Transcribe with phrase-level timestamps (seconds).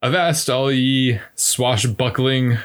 [0.00, 2.58] Avast, all ye swashbuckling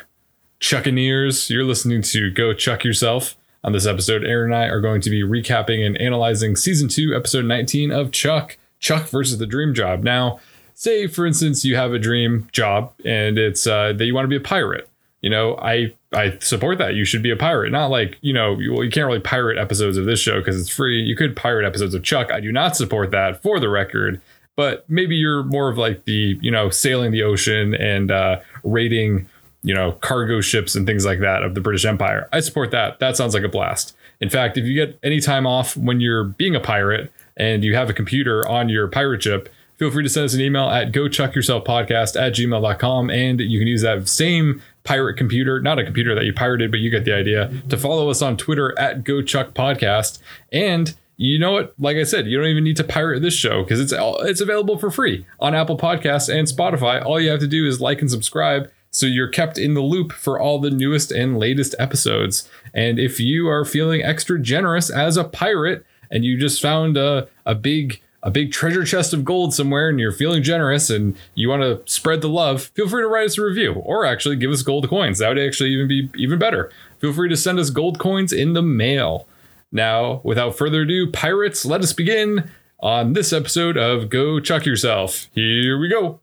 [0.60, 1.50] chuckaneers.
[1.50, 3.36] You're listening to Go Chuck Yourself.
[3.64, 7.16] On this episode, Aaron and I are going to be recapping and analyzing season two,
[7.16, 10.04] episode 19 of Chuck, Chuck versus the Dream Job.
[10.04, 10.42] Now,
[10.76, 14.30] say for instance, you have a dream job and it's uh, that you want to
[14.30, 14.88] be a pirate.
[15.22, 16.94] You know, I I support that.
[16.94, 17.72] You should be a pirate.
[17.72, 20.60] Not like you know, you, well, you can't really pirate episodes of this show because
[20.60, 21.02] it's free.
[21.02, 22.32] You could pirate episodes of Chuck.
[22.32, 24.22] I do not support that, for the record.
[24.56, 29.28] But maybe you're more of like the you know sailing the ocean and uh, raiding
[29.64, 32.28] you know, cargo ships and things like that of the British Empire.
[32.34, 33.00] I support that.
[33.00, 33.96] That sounds like a blast.
[34.20, 37.76] In fact, if you get any time off when you're being a pirate and you
[37.76, 40.92] have a computer on your pirate ship, feel free to send us an email at
[40.92, 46.26] gochuckyourselfpodcast at gmail.com and you can use that same pirate computer, not a computer that
[46.26, 50.20] you pirated, but you get the idea, to follow us on Twitter at gochuckpodcast.
[50.52, 51.74] And you know what?
[51.80, 54.78] Like I said, you don't even need to pirate this show because it's it's available
[54.78, 57.04] for free on Apple Podcasts and Spotify.
[57.04, 60.12] All you have to do is like and subscribe so you're kept in the loop
[60.14, 62.48] for all the newest and latest episodes.
[62.76, 67.28] And if you are feeling extra generous as a pirate and you just found a,
[67.46, 71.50] a big a big treasure chest of gold somewhere and you're feeling generous and you
[71.50, 74.50] want to spread the love, feel free to write us a review or actually give
[74.50, 75.20] us gold coins.
[75.20, 76.72] That would actually even be even better.
[77.00, 79.28] Feel free to send us gold coins in the mail.
[79.74, 85.28] Now, without further ado, pirates, let us begin on this episode of Go Chuck Yourself.
[85.34, 86.20] Here we go.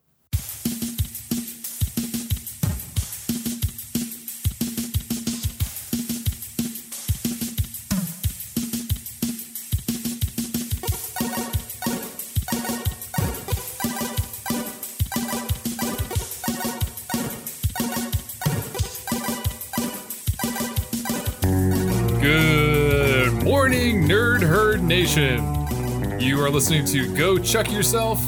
[26.51, 28.21] Are listening to Go Chuck Yourself.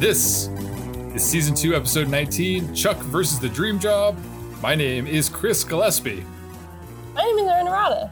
[0.00, 0.48] This
[1.14, 4.18] is season two, episode 19 Chuck versus the Dream Job.
[4.62, 6.24] My name is Chris Gillespie,
[7.12, 8.10] My name is Aaron Arata.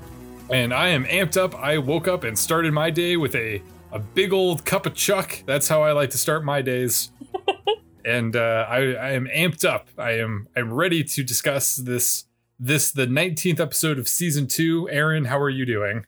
[0.51, 1.55] and I am amped up.
[1.55, 5.43] I woke up and started my day with a, a big old cup of Chuck.
[5.47, 7.11] That's how I like to start my days.
[8.05, 9.89] and uh, I, I am amped up.
[9.97, 12.27] I am I'm ready to discuss this
[12.61, 14.91] this the 19th episode of season two.
[14.91, 16.05] Aaron, how are you doing?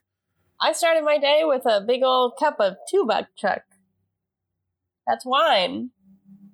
[0.61, 3.61] I started my day with a big old cup of two buck chuck.
[5.07, 5.91] That's wine.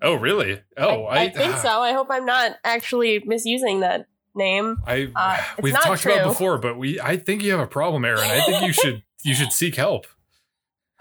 [0.02, 0.60] Oh, really?
[0.78, 1.70] Oh, I, I think so.
[1.70, 4.78] I hope I'm not actually misusing that name.
[4.86, 8.04] I Uh, we've talked about it before, but we I think you have a problem,
[8.04, 8.20] Aaron.
[8.20, 10.08] I think you should you should seek help.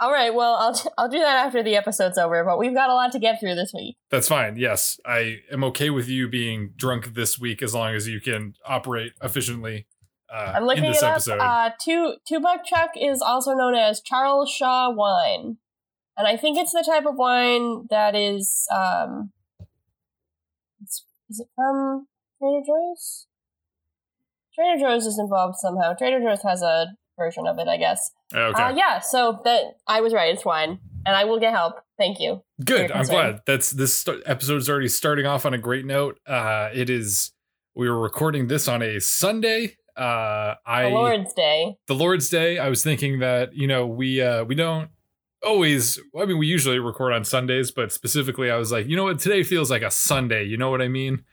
[0.01, 2.45] All right, well, I'll I'll do that after the episode's over.
[2.45, 3.97] But we've got a lot to get through this week.
[4.11, 4.57] That's fine.
[4.57, 8.55] Yes, I am okay with you being drunk this week as long as you can
[8.67, 9.87] operate efficiently.
[10.33, 11.21] Uh, I'm looking it up.
[11.29, 15.57] Uh, two two buck chuck is also known as Charles Shaw wine,
[16.17, 19.33] and I think it's the type of wine that is um,
[20.81, 22.07] it's, is it from
[22.39, 23.27] Trader Joe's?
[24.55, 25.95] Trader Joe's is involved somehow.
[25.95, 26.89] Trader Joe's has a
[27.19, 28.11] version of it, I guess.
[28.35, 30.33] okay, Uh, yeah, so that I was right.
[30.33, 31.75] It's wine, and I will get help.
[31.99, 32.43] Thank you.
[32.65, 32.91] good.
[32.93, 33.41] I'm glad.
[33.47, 36.19] That's this st- episode is already starting off on a great note.
[36.27, 37.33] Uh, it is.
[37.75, 39.77] We were recording this on a Sunday.
[40.01, 41.77] Uh, I The Lord's Day.
[41.87, 44.89] the Lord's Day, I was thinking that you know we uh we don't
[45.43, 46.01] always.
[46.19, 49.19] I mean, we usually record on Sundays, but specifically, I was like, you know what,
[49.19, 50.45] today feels like a Sunday.
[50.45, 51.25] You know what I mean?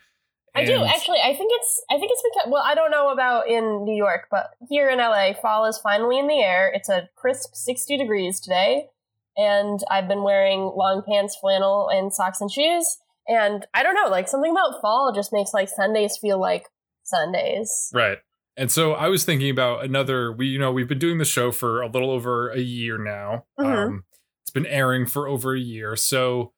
[0.55, 1.19] I do actually.
[1.23, 1.83] I think it's.
[1.89, 2.51] I think it's because.
[2.51, 6.17] Well, I don't know about in New York, but here in LA, fall is finally
[6.17, 6.71] in the air.
[6.73, 8.87] It's a crisp sixty degrees today,
[9.35, 12.97] and I've been wearing long pants, flannel, and socks and shoes.
[13.27, 16.65] And I don't know, like something about fall just makes like Sundays feel like
[17.03, 17.91] Sundays.
[17.93, 18.17] Right.
[18.57, 20.31] And so I was thinking about another.
[20.31, 23.45] We you know we've been doing the show for a little over a year now.
[23.59, 23.87] Mhm.
[23.87, 24.03] Um,
[24.41, 26.53] it's been airing for over a year, so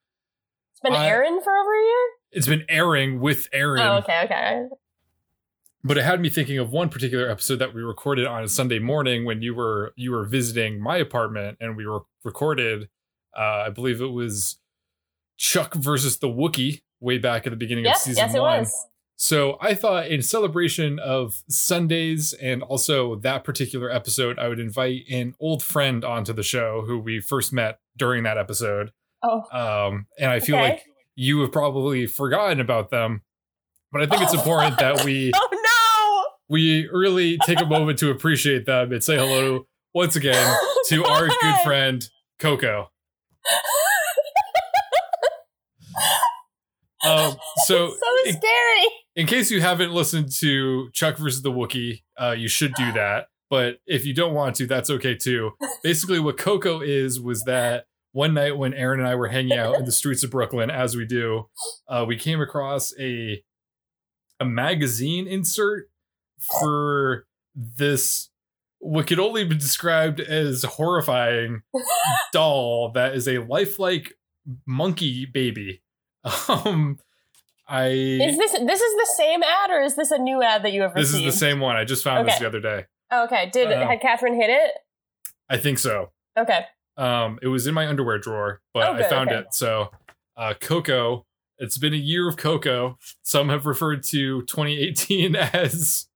[0.71, 2.07] It's been I- airing for over a year.
[2.31, 3.81] it's been airing with Aaron.
[3.81, 4.67] Oh, okay, okay.
[5.83, 8.79] but it had me thinking of one particular episode that we recorded on a Sunday
[8.79, 12.89] morning when you were you were visiting my apartment and we were recorded
[13.37, 14.57] uh I believe it was
[15.37, 18.59] Chuck versus the Wookiee way back at the beginning of Yes, season yes, it one.
[18.59, 18.87] was.
[19.21, 25.01] So I thought in celebration of Sundays and also that particular episode, I would invite
[25.11, 28.93] an old friend onto the show who we first met during that episode.
[29.21, 30.69] Oh, Um, and I feel Okay.
[30.69, 30.85] like
[31.15, 33.23] you have probably forgotten about them.
[33.91, 36.25] But I think it's important that we oh no!
[36.47, 40.55] we really take a moment to appreciate them and say hello once again
[40.87, 42.07] to our good friend
[42.39, 42.89] Coco.
[47.01, 48.87] Um, so, so scary.
[49.19, 53.27] In case you haven't listened to Chuck versus the Wookiee, uh, you should do that.
[53.49, 55.51] But if you don't want to, that's okay too.
[55.83, 57.83] Basically, what Coco is was that
[58.13, 60.95] one night when Aaron and I were hanging out in the streets of Brooklyn, as
[60.95, 61.49] we do,
[61.89, 63.43] uh, we came across a
[64.39, 65.89] a magazine insert
[66.61, 68.29] for this
[68.77, 71.63] what could only be described as horrifying
[72.31, 74.13] doll that is a lifelike
[74.65, 75.81] monkey baby.
[76.47, 76.99] Um,
[77.69, 80.73] I Is this this is the same ad or is this a new ad that
[80.73, 81.27] you have this received?
[81.27, 81.75] is the same one.
[81.75, 82.85] I just found this the other day.
[83.11, 83.49] Oh, okay.
[83.51, 84.71] Did Uh, had Catherine hit it?
[85.49, 86.11] I think so.
[86.37, 86.65] Okay.
[86.97, 89.39] Um, it was in my underwear drawer, but Oh, I found okay.
[89.41, 89.53] it.
[89.53, 89.91] So,
[90.35, 91.25] uh, Coco.
[91.61, 92.97] It's been a year of Coco.
[93.21, 96.07] Some have referred to 2018 as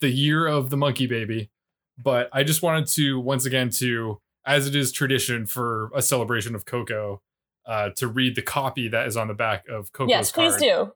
[0.00, 1.48] the year of the monkey baby,
[1.96, 6.54] but I just wanted to once again to, as it is tradition for a celebration
[6.56, 7.22] of Coco,
[7.66, 10.92] uh, to read the copy that is on the back of Coco's yes, please card.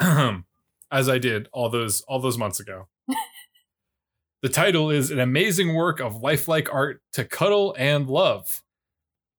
[0.00, 0.44] do.
[0.90, 2.88] as I did all those all those months ago.
[4.42, 8.62] the title is an amazing work of lifelike art to cuddle and love.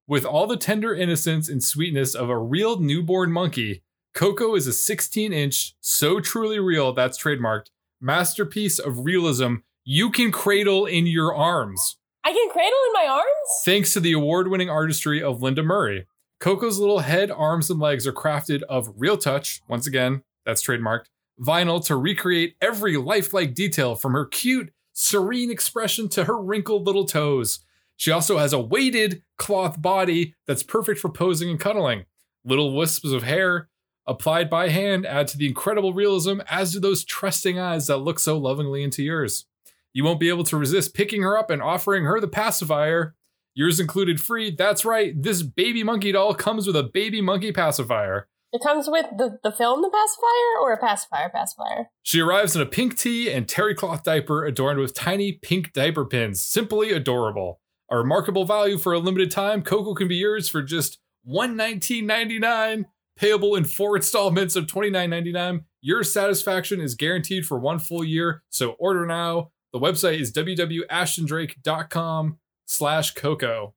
[0.08, 3.84] With all the tender innocence and sweetness of a real newborn monkey,
[4.14, 7.70] Coco is a 16 inch, so truly real that's trademarked,
[8.00, 11.98] masterpiece of realism you can cradle in your arms.
[12.24, 13.62] I can cradle in my arms?
[13.64, 16.08] Thanks to the award winning artistry of Linda Murray.
[16.40, 21.06] Coco's little head, arms, and legs are crafted of real touch, once again, that's trademarked,
[21.40, 27.06] vinyl to recreate every lifelike detail from her cute, serene expression to her wrinkled little
[27.06, 27.60] toes.
[27.98, 32.06] She also has a weighted cloth body that's perfect for posing and cuddling.
[32.44, 33.70] Little wisps of hair
[34.06, 38.20] applied by hand add to the incredible realism, as do those trusting eyes that look
[38.20, 39.46] so lovingly into yours.
[39.94, 43.16] You won't be able to resist picking her up and offering her the pacifier.
[43.56, 44.52] Yours included free.
[44.52, 45.14] That's right.
[45.20, 48.28] This baby monkey doll comes with a baby monkey pacifier.
[48.52, 51.90] It comes with the, the film, the pacifier, or a pacifier pacifier?
[52.04, 56.06] She arrives in a pink tee and terry cloth diaper adorned with tiny pink diaper
[56.06, 56.42] pins.
[56.42, 57.62] Simply adorable.
[57.90, 59.62] A remarkable value for a limited time.
[59.62, 61.00] Coco can be yours for just
[61.30, 62.86] $119.99,
[63.18, 65.64] payable in four installments of $29.99.
[65.82, 69.52] Your satisfaction is guaranteed for one full year, so order now.
[69.72, 73.74] The website is www.ashtondrake.com slash Coco.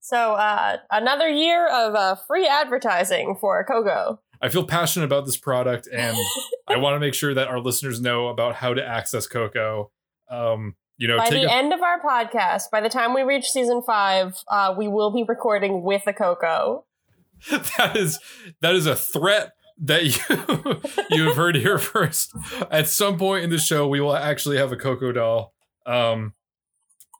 [0.00, 4.20] So, uh, another year of uh, free advertising for Coco.
[4.40, 6.16] I feel passionate about this product and
[6.68, 9.90] I want to make sure that our listeners know about how to access Coco.
[10.30, 13.50] Um, you know, By the a, end of our podcast, by the time we reach
[13.50, 16.84] season five, uh, we will be recording with a Coco.
[17.50, 18.18] that is
[18.60, 20.80] that is a threat that you
[21.10, 22.32] you have heard here first.
[22.70, 25.52] At some point in the show, we will actually have a Coco doll.
[25.84, 26.32] Um,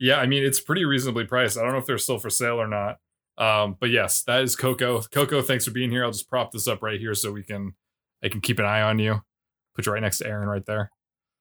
[0.00, 1.58] yeah, I mean it's pretty reasonably priced.
[1.58, 2.98] I don't know if they're still for sale or not.
[3.38, 5.02] Um, but yes, that is Coco.
[5.02, 6.04] Coco, thanks for being here.
[6.04, 7.74] I'll just prop this up right here so we can
[8.22, 9.22] I can keep an eye on you.
[9.74, 10.90] Put you right next to Aaron right there.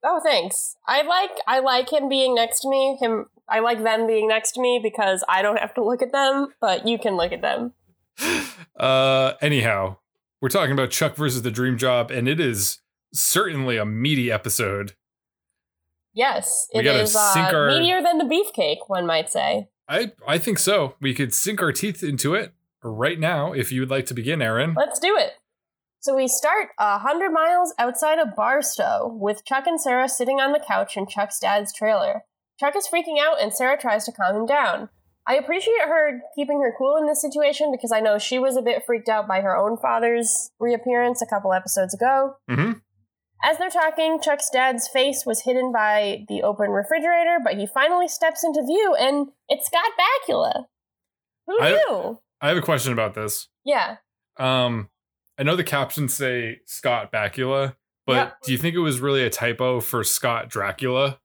[0.04, 0.76] Oh, thanks.
[0.88, 2.98] I like I like him being next to me.
[3.02, 6.12] Him, I like them being next to me because I don't have to look at
[6.12, 7.74] them, but you can look at them.
[8.78, 9.96] Uh, anyhow,
[10.42, 12.80] we're talking about Chuck versus the Dream Job, and it is
[13.14, 14.96] certainly a meaty episode.
[16.16, 19.68] Yes, it is uh, our- meatier than the beefcake, one might say.
[19.88, 20.96] I I think so.
[21.00, 24.42] We could sink our teeth into it right now if you would like to begin,
[24.42, 24.74] Aaron.
[24.76, 25.34] Let's do it.
[26.00, 30.54] So we start a hundred miles outside of Barstow with Chuck and Sarah sitting on
[30.54, 32.24] the couch in Chuck's dad's trailer.
[32.60, 34.90] Chuck is freaking out, and Sarah tries to calm him down.
[35.28, 38.62] I appreciate her keeping her cool in this situation because I know she was a
[38.62, 42.36] bit freaked out by her own father's reappearance a couple episodes ago.
[42.48, 42.74] hmm
[43.48, 48.08] As they're talking, Chuck's dad's face was hidden by the open refrigerator, but he finally
[48.08, 49.92] steps into view, and it's Scott
[50.28, 50.64] Bakula.
[51.46, 52.20] Who I- knew?
[52.42, 53.48] I have a question about this.
[53.64, 53.98] Yeah.
[54.38, 54.90] Um,
[55.38, 57.76] I know the captions say Scott Bakula,
[58.08, 58.38] but Yep.
[58.46, 61.20] do you think it was really a typo for Scott Dracula?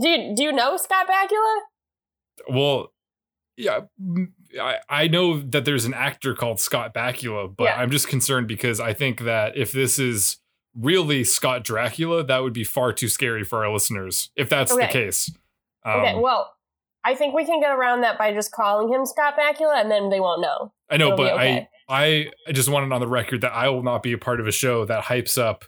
[0.00, 1.60] Do you, do you know Scott Bakula?
[2.48, 2.92] Well,
[3.56, 3.80] yeah,
[4.60, 7.76] I, I know that there's an actor called Scott Bakula, but Yeah.
[7.76, 10.38] I'm just concerned because I think that if this is
[10.78, 14.30] really Scott Dracula, that would be far too scary for our listeners.
[14.36, 15.30] If that's the case.
[15.84, 16.54] Um, Okay, well,
[17.04, 20.08] I think we can get around that by just calling him Scott Bakula, and then
[20.10, 20.72] they won't know.
[20.90, 21.68] I know, It'll but okay.
[21.88, 24.46] I I just wanted on the record that I will not be a part of
[24.46, 25.64] a show that hypes up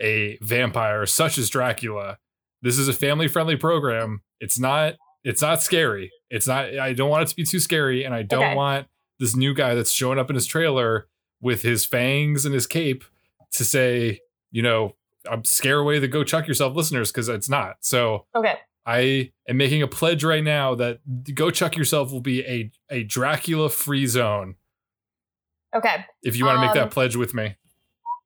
[0.00, 2.18] a vampire such as Dracula.
[2.62, 4.22] This is a family friendly program.
[4.40, 6.10] It's not it's not scary.
[6.28, 8.54] It's not I don't want it to be too scary and I don't Okay.
[8.56, 8.88] want
[9.20, 11.06] this new guy that's showing up in his trailer
[11.40, 13.04] with his fangs and his cape
[13.52, 14.94] to say, you know,
[15.30, 17.76] I'm scare away the go chuck yourself listeners because it's not.
[17.80, 18.54] So Okay.
[18.86, 21.00] I am making a pledge right now that
[21.34, 24.56] Go Chuck Yourself will be a, a Dracula free zone.
[25.76, 26.06] Okay.
[26.22, 27.56] If you want to make Um, that pledge with me.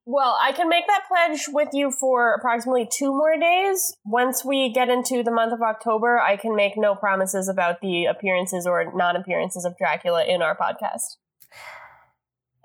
[0.07, 3.97] Well, I can make that pledge with you for approximately two more days.
[4.05, 8.05] Once we get into the month of October, I can make no promises about the
[8.05, 11.17] appearances or non appearances of Dracula in our podcast.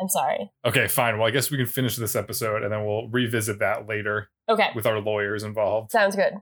[0.02, 0.52] I'm sorry.
[0.66, 1.18] Okay, fine.
[1.18, 4.70] Well, I guess we can finish this episode and then we'll revisit that later Okay.
[4.76, 5.92] with our lawyers involved.
[5.92, 6.34] Sounds good.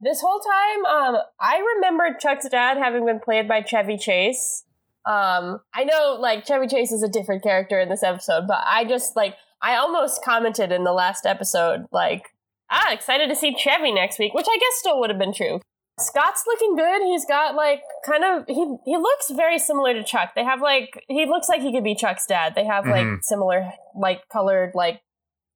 [0.00, 4.64] This whole time, um, I remember Chuck's dad having been played by Chevy Chase.
[5.06, 8.84] Um, I know, like, Chevy Chase is a different character in this episode, but I
[8.84, 12.26] just, like, I almost commented in the last episode, like,
[12.70, 15.60] ah, excited to see Chevy next week, which I guess still would have been true.
[15.98, 17.02] Scott's looking good.
[17.02, 20.32] He's got like kind of he he looks very similar to Chuck.
[20.34, 22.54] They have like he looks like he could be Chuck's dad.
[22.54, 23.22] They have like Mhm.
[23.22, 25.00] similar like colored like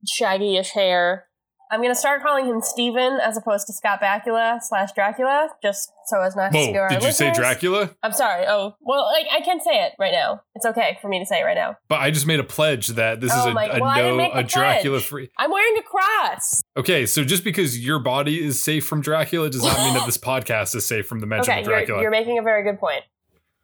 [0.07, 1.27] shaggy-ish hair.
[1.71, 6.21] I'm gonna start calling him Steven as opposed to Scott Bakula slash Dracula, just so
[6.21, 7.33] as not to scare our did you say.
[7.33, 7.91] Dracula?
[8.03, 8.45] I'm sorry.
[8.49, 10.43] Oh, well, like I can say it right now.
[10.57, 11.77] It's okay for me to say it right now.
[11.89, 14.17] But I just made a pledge that this Oh is a, my- a well, no
[14.17, 15.07] make a Dracula pledge.
[15.09, 15.31] free.
[15.39, 16.63] I'm wearing a cross.
[16.77, 20.19] Okay, so just because your body is safe from Dracula does not mean that this
[20.19, 22.03] podcast is safe from the mention Okay, of you're, Dracula.
[22.03, 23.03] you're making a very good point.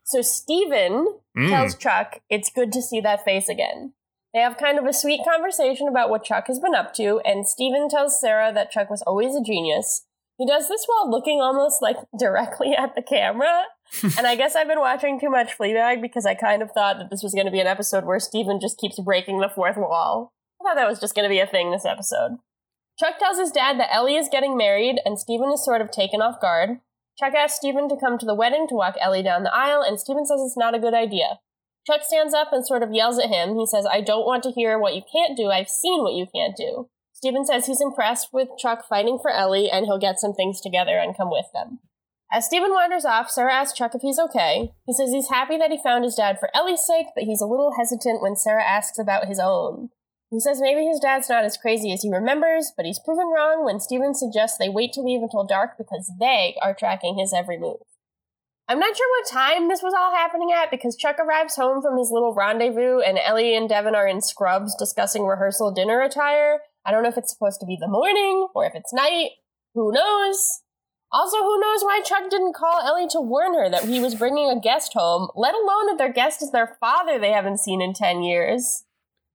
[0.05, 1.51] So Steven Mm.
[1.51, 3.93] tells Chuck it's good to see that face again.
[4.37, 7.49] They have kind of a sweet conversation about what Chuck has been up to, and
[7.49, 10.05] Steven tells Sarah that Chuck was always a genius.
[10.37, 13.63] He does this while looking almost like directly at the camera.
[14.03, 17.09] and I guess I've been watching too much Fleabag because I kind of thought that
[17.09, 20.35] this was going to be an episode where Steven just keeps breaking the fourth wall.
[20.61, 22.37] I thought that was just going to be a thing this episode.
[23.01, 26.21] Chuck tells his dad that Ellie is getting married, and Steven is sort of taken
[26.21, 26.81] off guard.
[27.19, 29.99] Chuck asks Steven to come to the wedding to walk Ellie down the aisle, and
[29.99, 31.39] Steven says it's not a good idea.
[31.87, 33.57] Chuck stands up and sort of yells at him.
[33.57, 35.49] He says, I don't want to hear what you can't do.
[35.51, 36.89] I've seen what you can't do.
[37.13, 40.99] Steven says he's impressed with Chuck fighting for Ellie and he'll get some things together
[40.99, 41.79] and come with them.
[42.33, 44.73] As Steven wanders off, Sarah asks Chuck if he's okay.
[44.85, 47.47] He says he's happy that he found his dad for Ellie's sake, but he's a
[47.47, 49.91] little hesitant when Sarah asks about his own.
[50.31, 53.65] He says maybe his dad's not as crazy as he remembers, but he's proven wrong
[53.65, 57.59] when Steven suggests they wait to leave until dark because they are tracking his every
[57.59, 57.79] move.
[58.69, 61.97] I'm not sure what time this was all happening at because Chuck arrives home from
[61.99, 66.59] his little rendezvous and Ellie and Devon are in scrubs discussing rehearsal dinner attire.
[66.85, 69.31] I don't know if it's supposed to be the morning or if it's night.
[69.75, 70.63] Who knows?
[71.13, 74.51] Also, who knows why Chuck didn't call Ellie to warn her that he was bringing
[74.51, 77.95] a guest home, let alone that their guest is their father they haven't seen in
[77.95, 78.83] 10 years.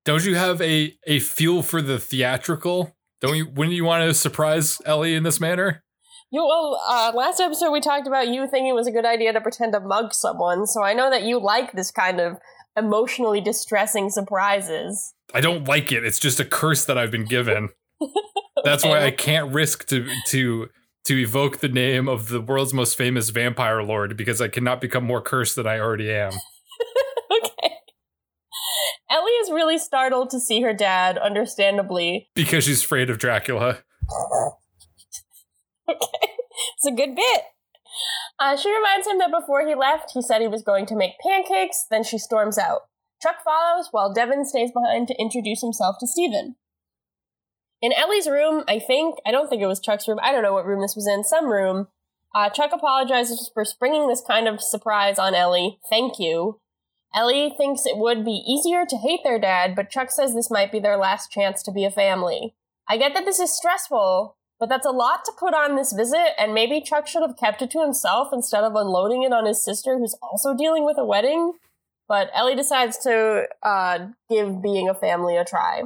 [0.03, 2.95] Don't you have a a feel for the theatrical?
[3.21, 3.47] Don't you?
[3.47, 5.83] Wouldn't you want to surprise Ellie in this manner?
[6.31, 9.33] You well, uh, last episode we talked about you thinking it was a good idea
[9.33, 12.38] to pretend to mug someone, so I know that you like this kind of
[12.77, 15.13] emotionally distressing surprises.
[15.33, 16.05] I don't like it.
[16.05, 17.69] It's just a curse that I've been given.
[18.63, 20.69] That's why I can't risk to to
[21.05, 25.03] to evoke the name of the world's most famous vampire lord because I cannot become
[25.03, 26.31] more cursed than I already am.
[27.43, 27.75] okay.
[29.09, 32.29] Ellie is really startled to see her dad, understandably.
[32.35, 33.79] Because she's afraid of Dracula.
[36.81, 37.43] It's a good bit.
[38.39, 41.19] Uh, she reminds him that before he left, he said he was going to make
[41.23, 42.81] pancakes, then she storms out.
[43.21, 46.55] Chuck follows while Devon stays behind to introduce himself to Steven.
[47.83, 50.53] In Ellie's room, I think, I don't think it was Chuck's room, I don't know
[50.53, 51.88] what room this was in, some room,
[52.33, 55.79] uh, Chuck apologizes for springing this kind of surprise on Ellie.
[55.89, 56.59] Thank you.
[57.13, 60.71] Ellie thinks it would be easier to hate their dad, but Chuck says this might
[60.71, 62.55] be their last chance to be a family.
[62.89, 66.39] I get that this is stressful, but that's a lot to put on this visit,
[66.39, 69.65] and maybe Chuck should have kept it to himself instead of unloading it on his
[69.65, 71.53] sister, who's also dealing with a wedding.
[72.08, 75.82] But Ellie decides to uh, give being a family a try.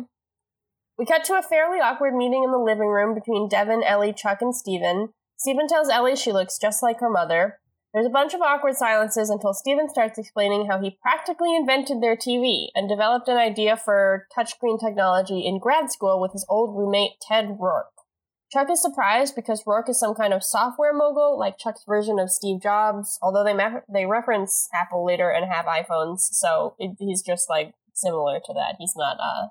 [0.97, 4.41] We cut to a fairly awkward meeting in the living room between Devon, Ellie, Chuck,
[4.41, 5.09] and Steven.
[5.37, 7.59] Steven tells Ellie she looks just like her mother.
[7.93, 12.17] There's a bunch of awkward silences until Steven starts explaining how he practically invented their
[12.17, 17.21] TV and developed an idea for touchscreen technology in grad school with his old roommate
[17.21, 17.94] Ted Roark.
[18.55, 22.31] Chuck is surprised because Roark is some kind of software mogul, like Chuck's version of
[22.31, 23.19] Steve Jobs.
[23.21, 27.73] Although they ma- they reference Apple later and have iPhones, so it, he's just like
[27.93, 28.75] similar to that.
[28.79, 29.47] He's not uh,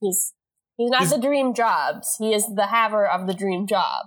[0.00, 0.32] he's
[0.76, 2.16] he's not He's- the dream Jobs.
[2.18, 4.06] He is the haver of the dream job.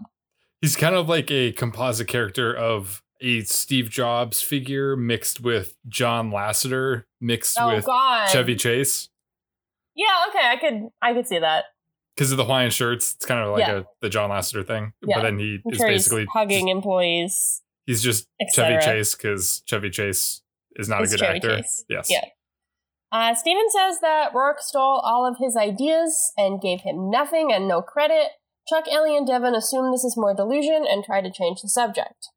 [0.62, 6.30] He's kind of like a composite character of a Steve Jobs figure mixed with John
[6.30, 9.08] Lasseter, mixed Oh with God, Chevy Chase.
[9.96, 11.66] Yeah, okay, I could I could see that.
[12.18, 13.76] Because of the Hawaiian shirts, it's kind of like Yeah.
[13.80, 14.92] a the John Lasseter thing.
[15.06, 15.18] Yeah.
[15.18, 18.84] But then he I'm is sure basically hugging employees, he's just Chevy.
[18.84, 20.42] Chase because Chevy Chase
[20.78, 21.58] is not He's a good Chevy actor.
[21.58, 21.86] Chase.
[21.88, 22.08] Yes.
[22.10, 22.26] Yeah.
[23.12, 27.68] Uh, Steven says that Roark stole all of his ideas and gave him nothing and
[27.68, 28.32] no credit.
[28.68, 32.30] Chuck, Ellie, and Devon assume this is more delusion and try to change the subject.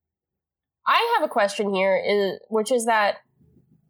[0.86, 3.16] I have a question here, is, which is that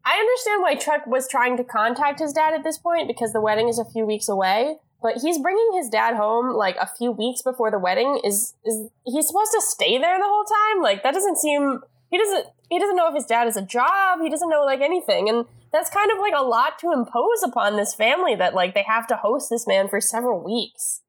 [0.06, 3.40] I understand why Chuck was trying to contact his dad at this point because the
[3.42, 4.76] wedding is a few weeks away.
[5.02, 8.20] But he's bringing his dad home like a few weeks before the wedding.
[8.24, 10.82] Is is he's supposed to stay there the whole time?
[10.82, 11.80] Like that doesn't seem.
[12.10, 12.46] He doesn't.
[12.68, 14.20] He doesn't know if his dad has a job.
[14.20, 17.76] He doesn't know like anything, and that's kind of like a lot to impose upon
[17.76, 21.02] this family that like they have to host this man for several weeks.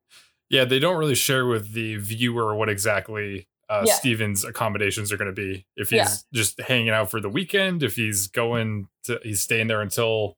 [0.49, 3.93] Yeah, they don't really share with the viewer what exactly uh, yeah.
[3.93, 5.65] Steven's accommodations are going to be.
[5.77, 6.15] If he's yeah.
[6.33, 10.35] just hanging out for the weekend, if he's going to, he's staying there until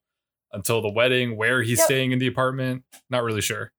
[0.54, 1.86] until the wedding, where he's yep.
[1.86, 3.72] staying in the apartment, not really sure.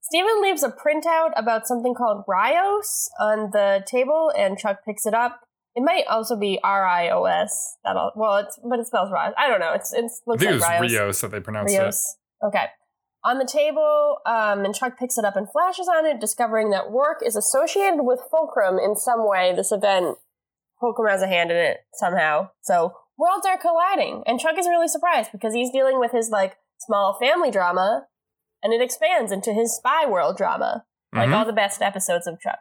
[0.00, 5.14] Steven leaves a printout about something called Rios on the table, and Chuck picks it
[5.14, 5.40] up.
[5.74, 7.76] It might also be R I O S.
[7.84, 9.34] That well, it's but it spells Rios.
[9.36, 9.74] I don't know.
[9.74, 11.00] It's it's looks I think like it was Rios.
[11.00, 12.16] Rios that they pronounced Rios.
[12.42, 12.46] it.
[12.46, 12.66] Okay
[13.24, 16.84] on the table, um, and Chuck picks it up and flashes on it, discovering that
[16.84, 19.52] Roark is associated with Fulcrum in some way.
[19.54, 20.16] This event,
[20.80, 22.50] Fulcrum has a hand in it somehow.
[22.62, 26.56] So worlds are colliding, and Chuck is really surprised because he's dealing with his like
[26.78, 28.06] small family drama,
[28.62, 31.34] and it expands into his spy world drama, like mm-hmm.
[31.34, 32.60] all the best episodes of Chuck.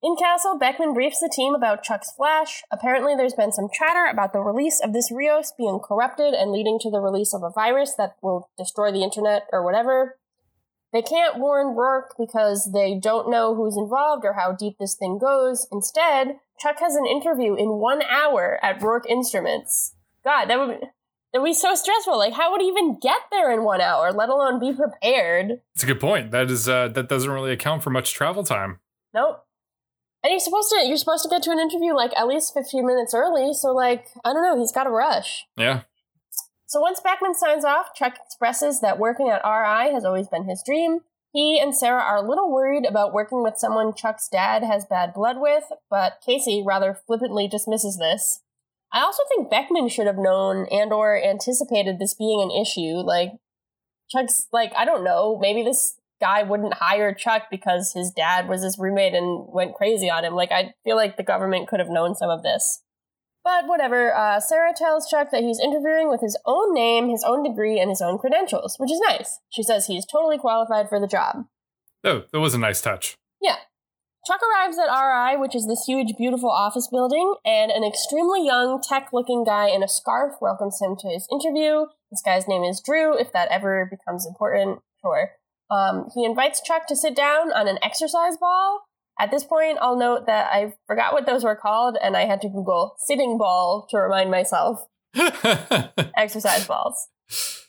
[0.00, 2.62] In Castle, Beckman briefs the team about Chuck's flash.
[2.70, 6.78] Apparently, there's been some chatter about the release of this Rios being corrupted and leading
[6.80, 10.18] to the release of a virus that will destroy the internet or whatever.
[10.92, 15.18] They can't warn Roark because they don't know who's involved or how deep this thing
[15.18, 15.66] goes.
[15.72, 19.94] Instead, Chuck has an interview in one hour at Roark Instruments.
[20.24, 20.86] God, that would be,
[21.32, 22.18] that would be so stressful.
[22.18, 25.60] Like, how would he even get there in one hour, let alone be prepared?
[25.74, 26.30] It's a good point.
[26.30, 28.80] That is uh, that doesn't really account for much travel time.
[29.14, 29.44] Nope.
[30.22, 32.86] And you're supposed to you're supposed to get to an interview like at least 15
[32.86, 35.46] minutes early, so like, I don't know, he's got to rush.
[35.56, 35.82] Yeah.
[36.66, 40.62] So once Beckman signs off, Chuck expresses that working at RI has always been his
[40.64, 41.00] dream.
[41.32, 45.12] He and Sarah are a little worried about working with someone Chuck's dad has bad
[45.12, 48.40] blood with, but Casey rather flippantly dismisses this.
[48.92, 53.02] I also think Beckman should have known and or anticipated this being an issue.
[53.04, 53.32] Like
[54.10, 58.62] Chuck's like, I don't know, maybe this guy wouldn't hire Chuck because his dad was
[58.62, 60.34] his roommate and went crazy on him.
[60.34, 62.82] Like, I feel like the government could have known some of this.
[63.48, 67.42] But whatever, uh, Sarah tells Chuck that he's interviewing with his own name, his own
[67.42, 69.38] degree, and his own credentials, which is nice.
[69.48, 71.46] She says he's totally qualified for the job.
[72.04, 73.14] Oh, that was a nice touch.
[73.40, 73.56] Yeah.
[74.26, 78.82] Chuck arrives at RI, which is this huge, beautiful office building, and an extremely young,
[78.86, 81.86] tech looking guy in a scarf welcomes him to his interview.
[82.10, 85.30] This guy's name is Drew, if that ever becomes important, sure.
[85.70, 88.87] Um, he invites Chuck to sit down on an exercise ball.
[89.20, 92.40] At this point, I'll note that I forgot what those were called, and I had
[92.42, 94.86] to Google sitting ball to remind myself.
[96.16, 97.08] exercise balls.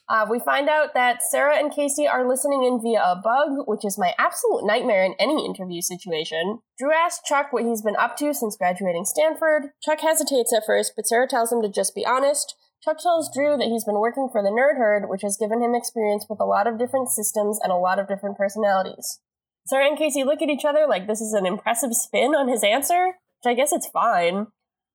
[0.10, 3.86] Uh, we find out that Sarah and Casey are listening in via a bug, which
[3.86, 6.60] is my absolute nightmare in any interview situation.
[6.80, 9.70] Drew asks Chuck what he's been up to since graduating Stanford.
[9.84, 12.56] Chuck hesitates at first, but Sarah tells him to just be honest.
[12.84, 15.76] Chuck tells Drew that he's been working for the Nerd Herd, which has given him
[15.76, 19.20] experience with a lot of different systems and a lot of different personalities.
[19.70, 22.64] Sarah and Casey look at each other like this is an impressive spin on his
[22.64, 23.06] answer,
[23.38, 24.48] which I guess it's fine.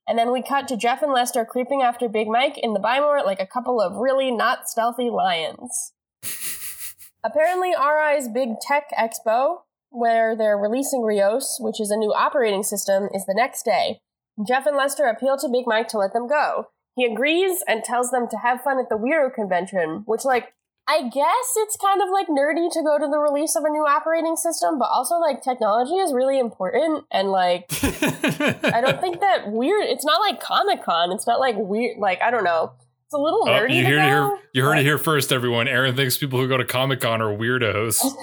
[0.08, 2.98] And then we cut to Jeff and Lester creeping after Big Mike in the Buy
[2.98, 5.92] More like a couple of really not stealthy lions.
[7.24, 9.58] Apparently, RI's big tech expo,
[9.90, 14.00] where they're releasing Rios, which is a new operating system, is the next day.
[14.44, 16.66] Jeff and Lester appeal to Big Mike to let them go.
[16.96, 20.52] He agrees and tells them to have fun at the Weirdo convention, which, like,
[20.86, 23.86] I guess it's kind of like nerdy to go to the release of a new
[23.86, 27.04] operating system, but also like technology is really important.
[27.10, 31.10] And like, I don't think that weird, it's not like Comic Con.
[31.10, 32.72] It's not like weird, like, I don't know.
[33.06, 33.70] It's a little oh, nerdy.
[33.70, 35.68] Oh, you, heard it here, you heard it here first, everyone.
[35.68, 38.04] Aaron thinks people who go to Comic Con are weirdos.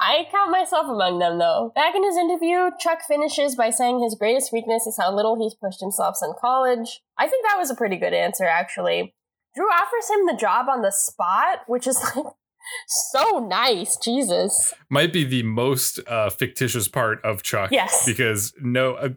[0.00, 1.72] I count myself among them, though.
[1.74, 5.54] Back in his interview, Chuck finishes by saying his greatest weakness is how little he's
[5.54, 7.02] pushed himself in college.
[7.18, 9.14] I think that was a pretty good answer, actually.
[9.54, 12.26] Drew offers him the job on the spot, which is like
[12.86, 13.96] so nice.
[13.96, 14.74] Jesus.
[14.88, 17.70] Might be the most uh, fictitious part of Chuck.
[17.72, 18.04] Yes.
[18.06, 18.94] Because no.
[18.94, 19.08] Uh,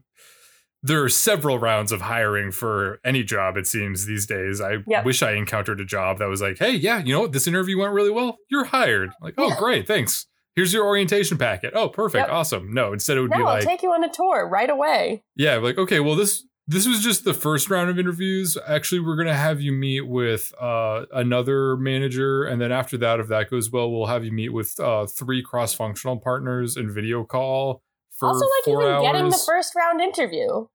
[0.85, 5.05] there are several rounds of hiring for any job it seems these days i yep.
[5.05, 7.79] wish i encountered a job that was like hey yeah you know what this interview
[7.79, 9.55] went really well you're hired like oh yeah.
[9.57, 11.73] great thanks here's your orientation packet.
[11.75, 12.33] Oh, perfect, yep.
[12.33, 12.73] awesome.
[12.73, 15.23] No, instead it would no, be I'll like, take you on a tour right away.
[15.35, 18.57] Yeah, like okay, well this this was just the first round of interviews.
[18.65, 23.27] Actually, we're gonna have you meet with uh, another manager, and then after that, if
[23.27, 27.23] that goes well, we'll have you meet with uh, three cross functional partners in video
[27.23, 27.81] call.
[28.17, 29.03] For also, like even hours.
[29.03, 30.67] getting the first round interview.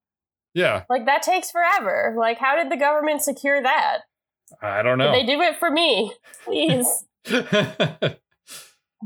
[0.55, 2.15] Yeah, like that takes forever.
[2.19, 4.01] Like, how did the government secure that?
[4.63, 5.13] I don't know.
[5.13, 6.13] Did they do it for me,
[6.45, 7.05] please.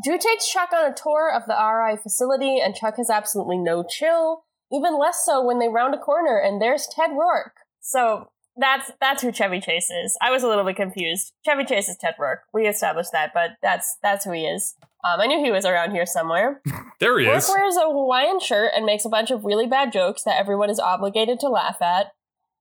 [0.04, 3.84] Drew takes Chuck on a tour of the RI facility, and Chuck has absolutely no
[3.88, 7.52] chill, even less so when they round a corner and there's Ted Roark.
[7.80, 10.16] So, that's that's who Chevy Chase is.
[10.20, 11.32] I was a little bit confused.
[11.44, 12.40] Chevy Chase is Ted Roark.
[12.52, 14.74] We established that, but that's that's who he is.
[15.04, 16.60] Um, I knew he was around here somewhere.
[17.00, 17.48] there he Roark is.
[17.48, 20.78] wears a Hawaiian shirt and makes a bunch of really bad jokes that everyone is
[20.78, 22.12] obligated to laugh at.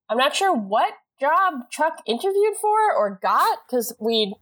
[0.09, 4.33] I'm not sure what job Chuck interviewed for or got because we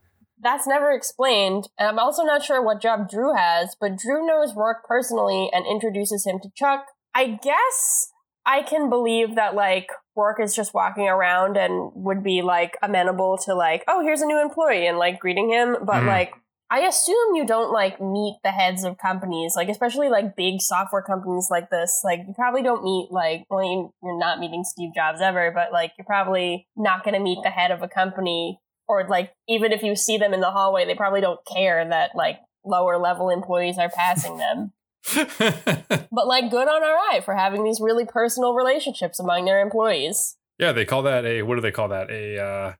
[0.42, 1.68] that's never explained.
[1.78, 5.66] And I'm also not sure what job Drew has, but Drew knows Roark personally and
[5.66, 6.86] introduces him to Chuck.
[7.14, 8.10] I guess
[8.46, 13.38] I can believe that like Roark is just walking around and would be like amenable
[13.44, 16.06] to like, oh, here's a new employee and like greeting him, but Mhm.
[16.06, 16.34] like
[16.72, 21.02] I assume you don't like meet the heads of companies, like especially like big software
[21.02, 22.00] companies like this.
[22.04, 25.72] Like you probably don't meet like well, you- you're not meeting Steve Jobs ever, but
[25.72, 29.72] like you're probably not going to meet the head of a company, or like even
[29.72, 33.30] if you see them in the hallway, they probably don't care that like lower level
[33.30, 34.72] employees are passing them.
[36.12, 40.36] But like good on RI for having these really personal relationships among their employees.
[40.58, 42.10] yeah, they call that a what do they call that?
[42.10, 42.72] A uh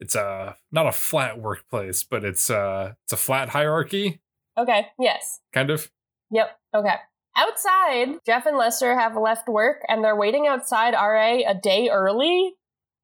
[0.00, 4.20] it's a not a flat workplace, but it's uh it's a flat hierarchy,
[4.56, 4.86] Okay.
[4.98, 5.40] Yes.
[5.52, 5.90] kind of.
[6.30, 6.50] Yep.
[6.74, 6.94] Okay.
[7.36, 12.54] Outside, Jeff and Lester have left work and they're waiting outside RA a day early.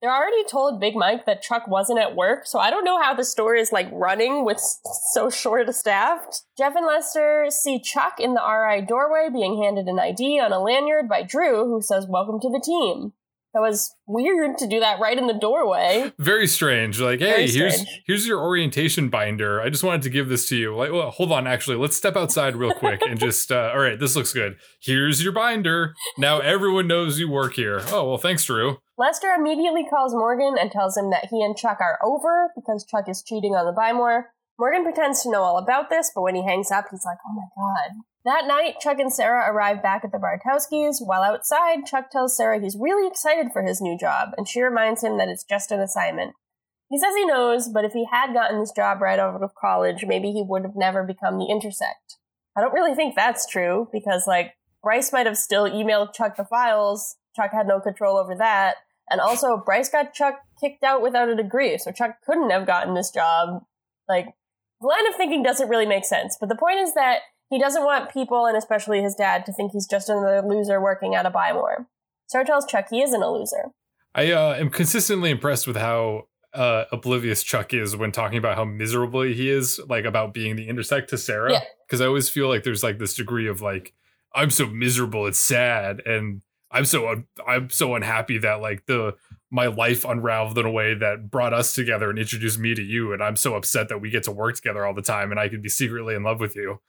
[0.04, 3.14] They're already told Big Mike that Chuck wasn't at work, so I don't know how
[3.14, 6.42] the store is like running with so short a staffed.
[6.58, 10.62] Jeff and Lester see Chuck in the RI doorway being handed an ID on a
[10.62, 13.14] lanyard by Drew, who says, Welcome to the team.
[13.54, 16.12] That was weird to do that right in the doorway.
[16.18, 17.00] Very strange.
[17.00, 18.02] Like, Very hey, here's strange.
[18.04, 19.60] here's your orientation binder.
[19.60, 20.74] I just wanted to give this to you.
[20.74, 23.98] Like, well, hold on, actually, let's step outside real quick and just uh, all right,
[23.98, 24.56] this looks good.
[24.82, 25.94] Here's your binder.
[26.18, 27.80] Now everyone knows you work here.
[27.86, 28.78] Oh well, thanks, Drew.
[28.98, 33.08] Lester immediately calls Morgan and tells him that he and Chuck are over because Chuck
[33.08, 34.30] is cheating on the Buy More.
[34.58, 37.34] Morgan pretends to know all about this, but when he hangs up, he's like, oh
[37.34, 38.02] my god.
[38.24, 40.96] That night, Chuck and Sarah arrive back at the Bartowskis.
[41.00, 45.04] While outside, Chuck tells Sarah he's really excited for his new job, and she reminds
[45.04, 46.32] him that it's just an assignment.
[46.88, 50.06] He says he knows, but if he had gotten this job right out of college,
[50.06, 52.16] maybe he would have never become the Intersect.
[52.56, 56.44] I don't really think that's true, because, like, Bryce might have still emailed Chuck the
[56.44, 57.16] files.
[57.36, 58.76] Chuck had no control over that.
[59.10, 62.94] And also, Bryce got Chuck kicked out without a degree, so Chuck couldn't have gotten
[62.94, 63.64] this job.
[64.08, 64.28] Like,
[64.80, 66.38] the line of thinking doesn't really make sense.
[66.40, 67.18] But the point is that
[67.50, 71.14] he doesn't want people, and especially his dad, to think he's just another loser working
[71.14, 71.86] at a buy more.
[72.26, 73.72] Sarah tells Chuck he isn't a loser.
[74.14, 78.64] I uh, am consistently impressed with how uh, oblivious Chuck is when talking about how
[78.64, 81.52] miserably he is, like about being the intersect to Sarah.
[81.52, 81.60] Yeah.
[81.86, 83.92] Because I always feel like there's like this degree of like,
[84.34, 89.14] I'm so miserable, it's sad, and I'm so un- I'm so unhappy that like the
[89.50, 93.12] my life unraveled in a way that brought us together and introduced me to you,
[93.12, 95.48] and I'm so upset that we get to work together all the time, and I
[95.48, 96.80] can be secretly in love with you.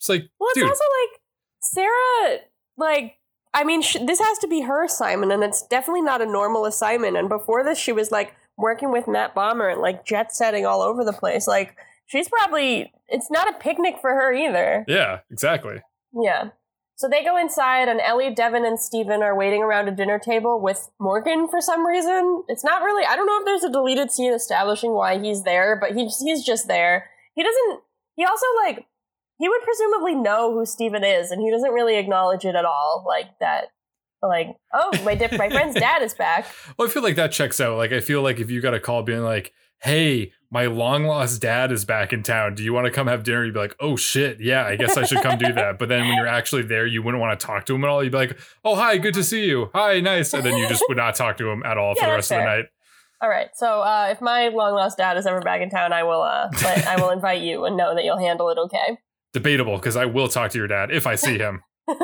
[0.00, 1.20] It's like, Well, it's dude, also like
[1.60, 2.38] Sarah,
[2.76, 3.18] like,
[3.52, 6.64] I mean, sh- this has to be her assignment, and it's definitely not a normal
[6.64, 7.16] assignment.
[7.16, 10.80] And before this, she was like working with Matt Bomer and like jet setting all
[10.80, 11.46] over the place.
[11.46, 14.84] Like, she's probably, it's not a picnic for her either.
[14.88, 15.82] yeah, exactly.
[16.14, 16.50] Yeah.
[16.96, 20.60] So they go inside, and Ellie, Devon, and Steven are waiting around a dinner table
[20.60, 22.42] with Morgan for some reason.
[22.48, 25.78] It's not really, I don't know if there's a deleted scene establishing why he's there,
[25.80, 27.08] but he's, he's just there.
[27.34, 27.80] He doesn't,
[28.16, 28.86] he also, like,
[29.40, 33.02] he would presumably know who Steven is, and he doesn't really acknowledge it at all.
[33.08, 33.68] Like, that,
[34.22, 36.46] like, oh, my, dip, my friend's dad is back.
[36.76, 37.78] Well, I feel like that checks out.
[37.78, 41.40] Like, I feel like if you got a call being like, "Hey, my long lost
[41.40, 42.54] dad is back in town.
[42.54, 44.98] Do you want to come have dinner?" You'd be like, "Oh shit, yeah, I guess
[44.98, 47.46] I should come do that." But then when you're actually there, you wouldn't want to
[47.46, 48.04] talk to him at all.
[48.04, 49.70] You'd be like, "Oh hi, good to see you.
[49.72, 52.12] Hi, nice," and then you just would not talk to him at all for the
[52.12, 52.66] rest of the night.
[53.22, 56.04] All right, so uh, if my long lost dad is ever back in town, I
[56.04, 56.48] will, uh,
[56.86, 58.96] I will invite you and know that you'll handle it okay.
[59.32, 61.62] Debatable because I will talk to your dad if I see him.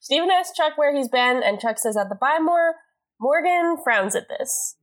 [0.00, 2.74] Steven asks Chuck where he's been, and Chuck says at the Buy More.
[3.20, 4.76] Morgan frowns at this.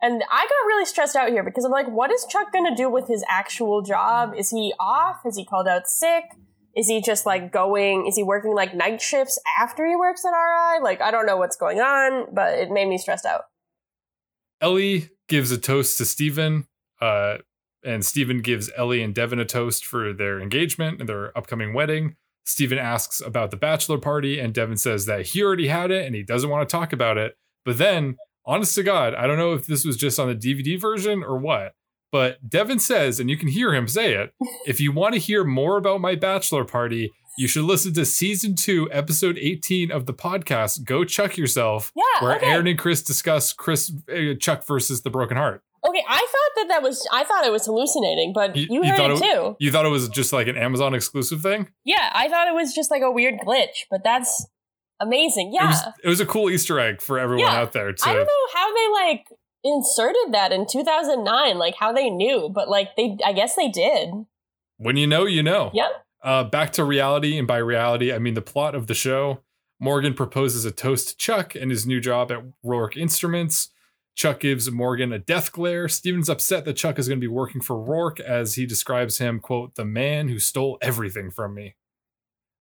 [0.00, 2.74] And I got really stressed out here because I'm like, what is Chuck going to
[2.74, 4.34] do with his actual job?
[4.36, 5.20] Is he off?
[5.26, 6.24] Is he called out sick?
[6.76, 10.30] Is he just like going, is he working like night shifts after he works at
[10.30, 10.82] RI?
[10.82, 13.42] Like, I don't know what's going on, but it made me stressed out.
[14.60, 16.66] Ellie gives a toast to Stephen,
[17.00, 17.38] uh,
[17.84, 22.16] and Stephen gives Ellie and Devon a toast for their engagement and their upcoming wedding.
[22.44, 26.14] Stephen asks about the bachelor party, and Devon says that he already had it and
[26.14, 27.36] he doesn't want to talk about it.
[27.64, 30.78] But then, honest to God, I don't know if this was just on the DVD
[30.78, 31.74] version or what,
[32.12, 34.32] but Devon says, and you can hear him say it
[34.66, 38.54] if you want to hear more about my bachelor party, you should listen to season
[38.54, 42.46] two, episode 18 of the podcast, Go Chuck Yourself, Yeah, where okay.
[42.46, 45.62] Aaron and Chris discuss Chris uh, Chuck versus the Broken Heart.
[45.86, 48.90] Okay, I thought that that was, I thought it was hallucinating, but You- you, you
[48.92, 49.56] heard it it- too.
[49.58, 51.68] You thought it was just like an Amazon exclusive thing?
[51.84, 54.46] Yeah, I thought it was just like a weird glitch, but that's
[55.00, 55.48] Amazing.
[55.48, 55.66] It Yeah.
[55.68, 57.60] was, it was a cool Easter egg for everyone Yeah.
[57.60, 59.26] out there to I don't know how they like
[59.64, 64.10] inserted that in 2009, like how they knew, but like they, I guess they did.
[64.76, 65.70] when you know, you know.
[65.74, 65.90] Yep.
[66.22, 69.40] Uh, back to reality, and by reality, I mean the plot of the show.
[69.80, 73.70] Morgan proposes a toast to Chuck and his new job at Roark Instruments.
[74.14, 75.88] Chuck gives Morgan a death glare.
[75.88, 79.40] Steven's upset that Chuck is going to be working for Roark as he describes him,
[79.40, 81.74] quote, the man who stole everything from me.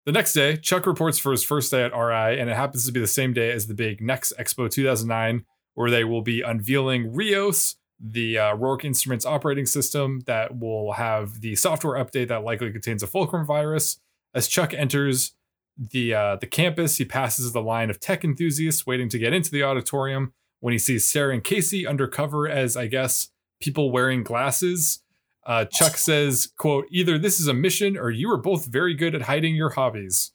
[0.06, 2.92] The next day, Chuck reports for his first day at RI, and it happens to
[2.92, 7.14] be the same day as the big Next Expo 2009, where they will be unveiling
[7.14, 12.72] Rios, the uh, Roark Instruments operating system that will have the software update that likely
[12.72, 14.00] contains a fulcrum virus.
[14.34, 15.34] As Chuck enters
[15.78, 19.52] the uh, the campus, he passes the line of tech enthusiasts waiting to get into
[19.52, 23.28] the auditorium when he sees Sarah and Casey undercover as, I guess,
[23.60, 25.02] people wearing glasses.
[25.46, 29.14] Uh, Chuck says, "quote Either this is a mission, or you are both very good
[29.14, 30.32] at hiding your hobbies."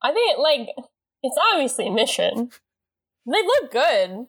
[0.00, 0.68] I think like
[1.22, 2.48] it's obviously a mission.
[3.26, 4.28] They look good.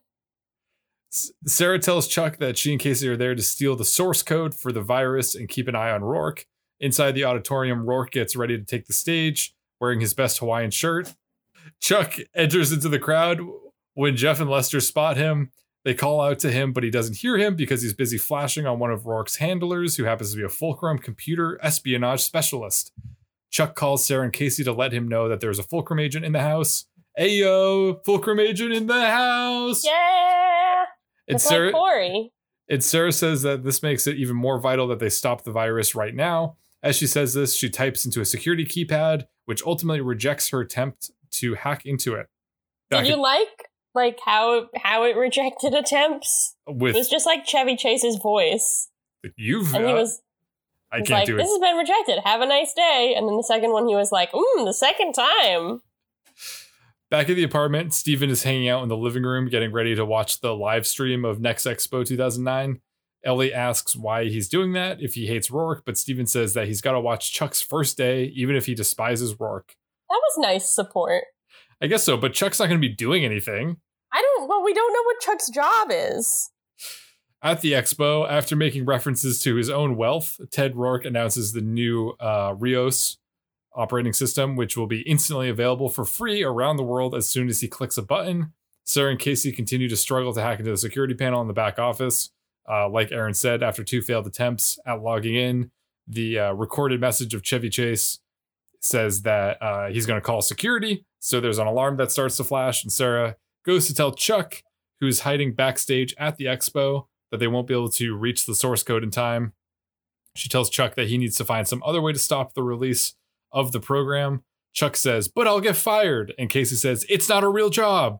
[1.09, 4.53] S- Sarah tells Chuck that she and Casey are there to steal the source code
[4.53, 6.47] for the virus and keep an eye on Roark.
[6.81, 11.15] Inside the auditorium, Roark gets ready to take the stage, wearing his best Hawaiian shirt.
[11.79, 13.39] Chuck enters into the crowd.
[13.93, 15.51] When Jeff and Lester spot him,
[15.85, 18.79] they call out to him, but he doesn't hear him because he's busy flashing on
[18.79, 22.91] one of Roark's handlers, who happens to be a Fulcrum computer espionage specialist.
[23.49, 26.33] Chuck calls Sarah and Casey to let him know that there's a Fulcrum agent in
[26.33, 26.85] the house.
[27.19, 29.83] Ayo, Fulcrum agent in the house!
[29.85, 30.83] Yeah.
[31.27, 32.31] And It's Sarah, Corey.
[32.69, 35.95] and Sarah says that this makes it even more vital that they stop the virus
[35.95, 36.57] right now.
[36.81, 41.11] As she says this, she types into a security keypad, which ultimately rejects her attempt
[41.31, 42.27] to hack into it.
[42.89, 46.55] Back Did you like like how how it rejected attempts?
[46.67, 48.89] at- It was just like Chevy Chase's voice,
[49.35, 50.21] you've, and he uh, was,
[50.91, 51.37] I was can't like, do it.
[51.37, 52.19] "This has been rejected.
[52.23, 55.13] Have a nice day." And then the second one, he was like, "Mmm, the second
[55.13, 55.81] time."
[57.09, 60.05] Back at the apartment, Steven is hanging out in the living room, getting ready to
[60.05, 62.81] watch the live stream of Next Expo 2009.
[63.25, 66.81] Ellie asks why he's doing that if he hates Roark, but Steven says that he's
[66.81, 69.69] got to watch Chuck's first day, even if he despises Roark.
[70.09, 71.23] That was nice support.
[71.81, 73.77] I guess so, but Chuck's not going to be doing anything.
[74.11, 74.49] I don't.
[74.49, 76.49] Well, we don't know what Chuck's job is.
[77.41, 82.09] At the expo, after making references to his own wealth, Ted Roark announces the new
[82.19, 83.17] uh, Rios
[83.73, 87.61] operating system, which will be instantly available for free around the world as soon as
[87.61, 88.53] he clicks a button.
[88.83, 91.79] Sarah and Casey continue to struggle to hack into the security panel in the back
[91.79, 92.31] office.
[92.67, 95.71] Uh, like Aaron said, after two failed attempts at logging in,
[96.07, 98.19] the uh, recorded message of Chevy Chase
[98.79, 101.05] says that uh, he's going to call security.
[101.19, 104.63] So there's an alarm that starts to flash, and Sarah goes to tell Chuck,
[104.99, 108.83] who's hiding backstage at the expo, that they won't be able to reach the source
[108.83, 109.53] code in time.
[110.35, 113.15] She tells Chuck that he needs to find some other way to stop the release
[113.51, 114.43] of the program.
[114.73, 116.33] Chuck says, But I'll get fired.
[116.37, 118.19] And Casey says, It's not a real job.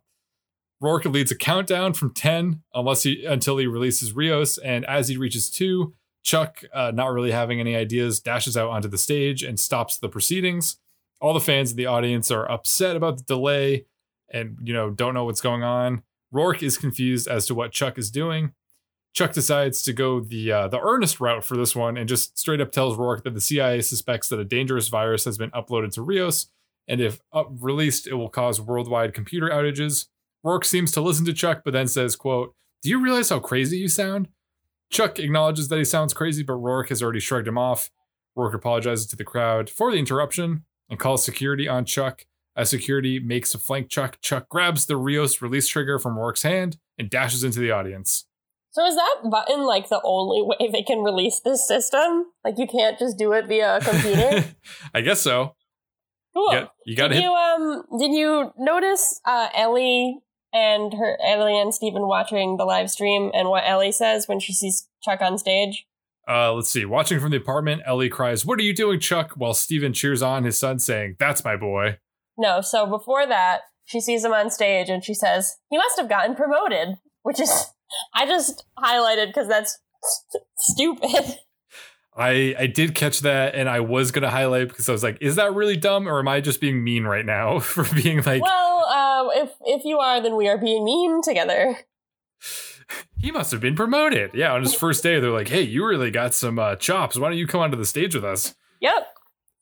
[0.82, 4.58] Roark leads a countdown from 10 unless he until he releases Rios.
[4.58, 8.88] And as he reaches two, Chuck, uh, not really having any ideas, dashes out onto
[8.88, 10.78] the stage and stops the proceedings.
[11.22, 13.86] All the fans in the audience are upset about the delay
[14.32, 16.04] and you know don't know what's going on.
[16.34, 18.54] Roark is confused as to what Chuck is doing.
[19.14, 22.62] Chuck decides to go the uh, the earnest route for this one and just straight
[22.62, 26.02] up tells Roark that the CIA suspects that a dangerous virus has been uploaded to
[26.02, 26.48] Rios,
[26.88, 30.06] and if up released, it will cause worldwide computer outages.
[30.46, 33.78] Roark seems to listen to Chuck, but then says, "quote Do you realize how crazy
[33.78, 34.30] you sound?"
[34.92, 37.92] Chuck acknowledges that he sounds crazy, but Roark has already shrugged him off.
[38.38, 42.26] Roark apologizes to the crowd for the interruption and calls security on Chuck.
[42.56, 46.78] As security makes a flank Chuck, Chuck grabs the Rios release trigger from Roark's hand
[46.98, 48.26] and dashes into the audience.
[48.72, 52.26] So is that button like the only way they can release this system?
[52.44, 54.46] Like you can't just do it via a computer?
[54.94, 55.56] I guess so.
[56.36, 56.54] cool.
[56.54, 57.24] You got, you got did hit.
[57.24, 60.20] you um did you notice uh Ellie
[60.54, 64.54] and her Ellie and Stephen watching the live stream and what Ellie says when she
[64.54, 65.86] sees Chuck on stage?
[66.28, 66.86] Uh, let's see.
[66.86, 70.44] Watching from the apartment, Ellie cries, "What are you doing, Chuck?" While Steven cheers on
[70.44, 71.98] his son, saying, "That's my boy."
[72.38, 76.10] No, so before that, she sees him on stage and she says, "He must have
[76.10, 77.74] gotten promoted," which is
[78.14, 81.38] I just highlighted because that's st- stupid.
[82.20, 85.38] I I did catch that, and I was gonna highlight because I was like, "Is
[85.38, 88.86] that really dumb, or am I just being mean right now for being like well,
[88.86, 91.78] um, if if you are, then we are being mean together.
[93.18, 96.12] he must have been promoted?" Yeah, on his first day, they're like, "Hey, you really
[96.12, 97.18] got some uh, chops.
[97.18, 99.08] Why don't you come onto the stage with us?" Yep.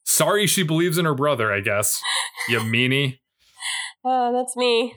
[0.03, 1.53] Sorry, she believes in her brother.
[1.53, 2.01] I guess
[2.49, 3.19] you meanie.
[4.03, 4.95] Uh, that's me.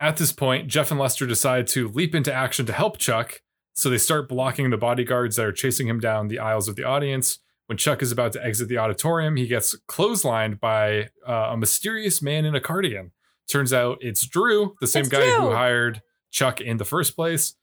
[0.00, 3.42] At this point, Jeff and Lester decide to leap into action to help Chuck,
[3.76, 6.84] so they start blocking the bodyguards that are chasing him down the aisles of the
[6.84, 7.38] audience.
[7.66, 12.22] When Chuck is about to exit the auditorium, he gets clotheslined by uh, a mysterious
[12.22, 13.12] man in a cardigan.
[13.48, 17.54] Turns out it's Drew, the same It's guy who hired Chuck in the first place.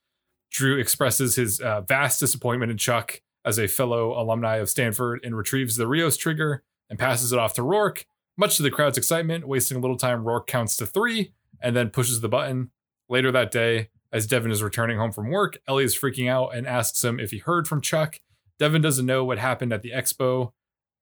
[0.52, 5.36] Drew expresses his uh, vast disappointment in Chuck as a fellow alumni of Stanford and
[5.36, 8.06] retrieves the Rios trigger and passes it off to Roark.
[8.38, 11.90] Much to the crowd's excitement, wasting a little time, Roark counts to three and then
[11.90, 12.72] pushes the button.
[13.10, 16.68] Later that day, as Devon is returning home from work, Ellie is freaking out and
[16.68, 18.20] asks him if he heard from Chuck.
[18.60, 20.52] Devon doesn't know what happened at the expo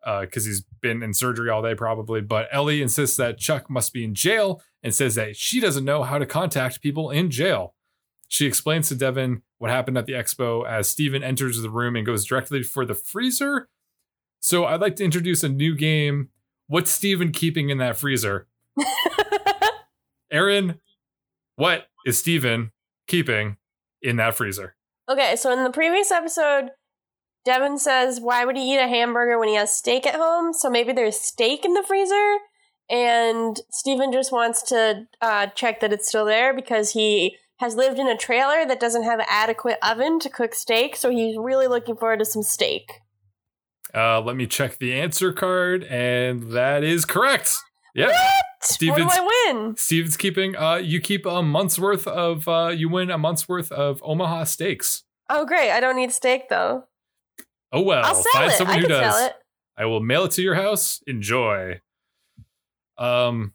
[0.05, 2.21] uh, because he's been in surgery all day, probably.
[2.21, 6.03] But Ellie insists that Chuck must be in jail and says that she doesn't know
[6.03, 7.75] how to contact people in jail.
[8.29, 12.05] She explains to Devon what happened at the expo as Steven enters the room and
[12.05, 13.67] goes directly for the freezer.
[14.39, 16.29] So I'd like to introduce a new game.
[16.67, 18.47] What's Steven keeping in that freezer?
[20.31, 20.79] Aaron,
[21.57, 22.71] what is Steven
[23.11, 23.57] keeping
[24.01, 24.75] in that freezer?
[25.11, 26.69] okay, so in the previous episode,
[27.43, 30.53] Devon says, Why would he eat a hamburger when he has steak at home?
[30.53, 32.37] So maybe there's steak in the freezer.
[32.89, 37.99] And Stephen just wants to uh, check that it's still there because he has lived
[37.99, 40.95] in a trailer that doesn't have an adequate oven to cook steak.
[40.95, 42.91] So he's really looking forward to some steak.
[43.93, 47.57] Uh, let me check the answer card, and that is correct.
[47.93, 49.75] Yeah, What do Stephen's I win?
[49.75, 50.55] Stephen's keeping.
[50.55, 52.47] Uh, you keep a month's worth of.
[52.47, 55.03] Uh, you win a month's worth of Omaha steaks.
[55.29, 55.71] Oh, great.
[55.71, 56.85] I don't need steak, though.
[57.73, 58.55] Oh well, I'll sell find it.
[58.57, 59.29] someone I who does.
[59.77, 61.01] I will mail it to your house.
[61.07, 61.79] Enjoy.
[62.97, 63.53] Um,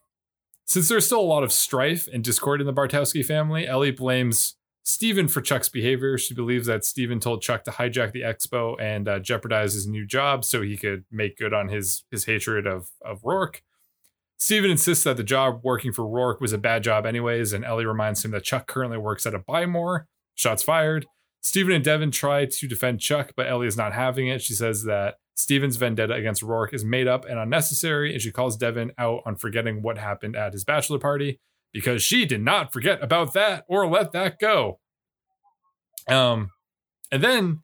[0.64, 4.56] since there's still a lot of strife and discord in the Bartowski family, Ellie blames
[4.82, 6.16] Stephen for Chuck's behavior.
[6.18, 10.06] She believes that Stephen told Chuck to hijack the expo and uh, jeopardize his new
[10.06, 13.60] job so he could make good on his his hatred of of Roark.
[14.38, 17.86] Stephen insists that the job working for Roark was a bad job anyways, and Ellie
[17.86, 20.06] reminds him that Chuck currently works at a Buy More.
[20.34, 21.06] Shots fired.
[21.40, 24.42] Stephen and Devon try to defend Chuck, but Ellie is not having it.
[24.42, 28.56] She says that Stephen's vendetta against Roark is made up and unnecessary, and she calls
[28.56, 31.40] Devon out on forgetting what happened at his bachelor party
[31.72, 34.80] because she did not forget about that or let that go.
[36.08, 36.50] Um,
[37.12, 37.62] and then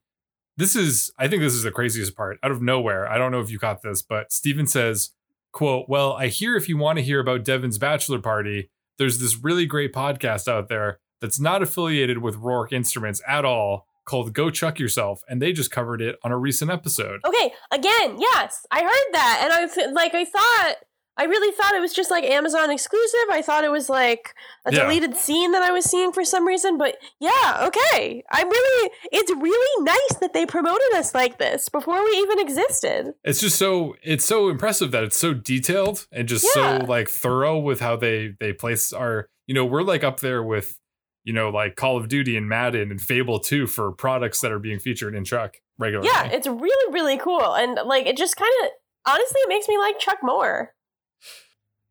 [0.57, 2.39] this is, I think this is the craziest part.
[2.43, 5.11] Out of nowhere, I don't know if you caught this, but Stephen says,
[5.53, 9.43] "quote Well, I hear if you want to hear about Devon's bachelor party, there's this
[9.43, 14.51] really great podcast out there that's not affiliated with Roark Instruments at all." Called Go
[14.51, 17.21] Chuck Yourself, and they just covered it on a recent episode.
[17.25, 20.75] Okay, again, yes, I heard that, and I f- like I thought
[21.19, 23.21] I really thought it was just like Amazon exclusive.
[23.31, 24.85] I thought it was like a Yeah.
[24.85, 28.23] deleted scene that I was seeing for some reason, but yeah, okay.
[28.31, 33.13] I'm really it's really nice that they promoted us like this before we even existed.
[33.25, 36.79] it's just so it's so impressive that it's so detailed and just Yeah.
[36.79, 40.43] so like thorough with how they they place our you know we're like up there
[40.43, 40.79] with
[41.25, 44.59] you know like call of duty and madden and fable 2 for products that are
[44.59, 48.53] being featured in Chuck regularly Yeah, it's really really cool and like it just kind
[48.65, 48.71] of
[49.07, 50.73] honestly it makes me like Chuck more.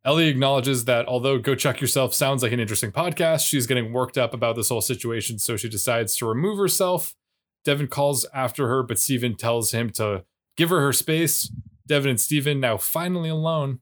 [0.03, 4.17] Ellie acknowledges that although go chuck yourself sounds like an interesting podcast she's getting worked
[4.17, 7.13] up about this whole situation so she decides to remove herself
[7.63, 10.23] devon calls after her but stephen tells him to
[10.57, 11.51] give her her space
[11.85, 13.79] devon and stephen now finally alone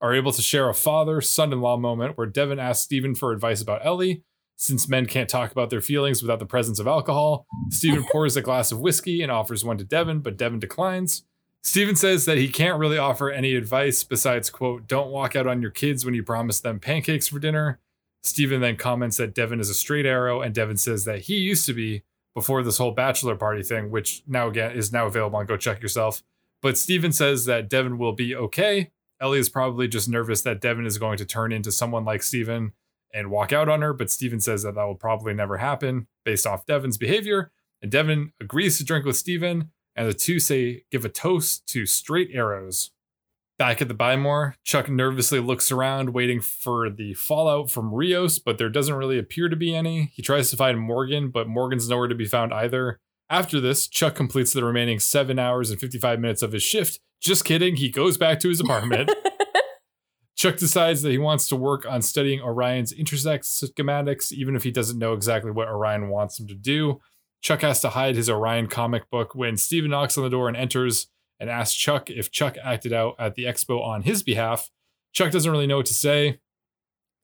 [0.00, 3.32] are able to share a father son in law moment where Devon asks Stephen for
[3.32, 4.22] advice about Ellie.
[4.56, 8.42] Since men can't talk about their feelings without the presence of alcohol, Stephen pours a
[8.42, 11.24] glass of whiskey and offers one to Devon, but Devon declines.
[11.62, 15.60] Stephen says that he can't really offer any advice besides, quote, don't walk out on
[15.60, 17.78] your kids when you promise them pancakes for dinner.
[18.22, 21.66] Stephen then comments that Devon is a straight arrow, and Devon says that he used
[21.66, 22.02] to be
[22.34, 25.82] before this whole bachelor party thing, which now again is now available on Go Chuck
[25.82, 26.22] Yourself.
[26.62, 28.90] But Stephen says that Devon will be okay.
[29.20, 32.72] Ellie is probably just nervous that Devon is going to turn into someone like Stephen
[33.12, 36.46] and walk out on her, but Stephen says that that will probably never happen based
[36.46, 37.50] off Devon's behavior.
[37.80, 41.84] And Devon agrees to drink with Stephen, and the two say give a toast to
[41.84, 42.92] straight arrows.
[43.58, 48.38] Back at the Buy More, Chuck nervously looks around, waiting for the fallout from Rios,
[48.38, 50.12] but there doesn't really appear to be any.
[50.14, 53.00] He tries to find Morgan, but Morgan's nowhere to be found either.
[53.28, 57.00] After this, Chuck completes the remaining seven hours and 55 minutes of his shift.
[57.20, 59.10] Just kidding, he goes back to his apartment.
[60.36, 64.70] Chuck decides that he wants to work on studying Orion's intersect schematics, even if he
[64.70, 67.00] doesn't know exactly what Orion wants him to do.
[67.42, 70.56] Chuck has to hide his Orion comic book when Stephen knocks on the door and
[70.56, 71.08] enters
[71.40, 74.70] and asks Chuck if Chuck acted out at the expo on his behalf.
[75.12, 76.40] Chuck doesn't really know what to say.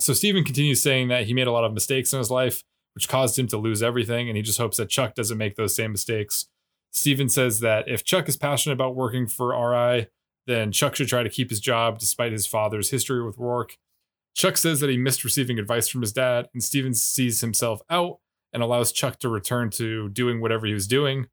[0.01, 3.09] So Stephen continues saying that he made a lot of mistakes in his life, which
[3.09, 5.93] caused him to lose everything, and he just hopes that Chuck doesn't make those same
[5.93, 6.47] mistakes.
[6.91, 10.07] Stephen says that if Chuck is passionate about working for RI,
[10.47, 13.77] then Chuck should try to keep his job despite his father's history with Roark.
[14.35, 18.19] Chuck says that he missed receiving advice from his dad, and Stephen sees himself out
[18.55, 21.27] and allows Chuck to return to doing whatever he was doing.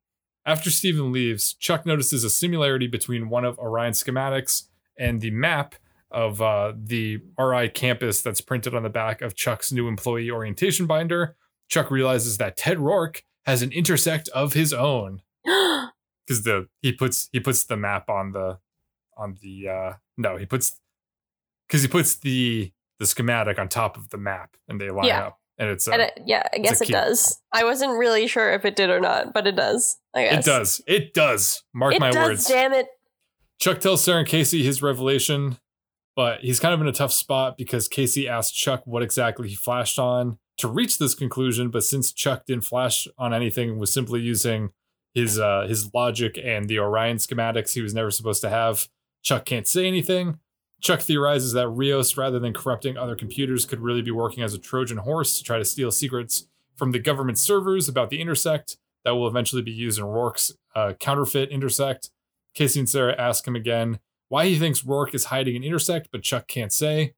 [0.45, 4.63] After Stephen leaves, Chuck notices a similarity between one of Orion's schematics
[4.97, 5.75] and the map
[6.09, 10.87] of uh, the RI campus that's printed on the back of Chuck's new employee orientation
[10.87, 11.37] binder.
[11.69, 17.29] Chuck realizes that Ted Roark has an intersect of his own because the he puts
[17.31, 18.59] he puts the map on the
[19.15, 20.79] on the uh no he puts
[21.67, 25.27] because he puts the the schematic on top of the map and they line Yeah.
[25.27, 26.93] up and it's uh, And it, yeah, I guess it key.
[26.93, 27.39] does.
[27.53, 29.97] I wasn't really sure if it did or not, but it does.
[30.15, 32.27] I guess it does it does mark It my does.
[32.29, 32.87] words Damn it!
[33.59, 35.57] Chuck tells Sarah and Casey his revelation,
[36.15, 39.55] but he's kind of in a tough spot because Casey asked Chuck what exactly he
[39.55, 41.69] flashed on to reach this conclusion.
[41.69, 44.71] But since Chuck didn't flash on anything, was simply using
[45.13, 48.87] his uh, his logic and the Orion schematics he was never supposed to have,
[49.23, 50.39] Chuck can't say anything.
[50.81, 54.59] Chuck theorizes that Rios, rather than corrupting other computers, could really be working as a
[54.59, 59.11] Trojan horse to try to steal secrets from the government servers about the intersect that
[59.11, 62.09] will eventually be used in Roark's uh, counterfeit intersect.
[62.53, 66.23] Casey and Sarah ask him again why he thinks Roark is hiding an intersect, but
[66.23, 67.13] Chuck can't say.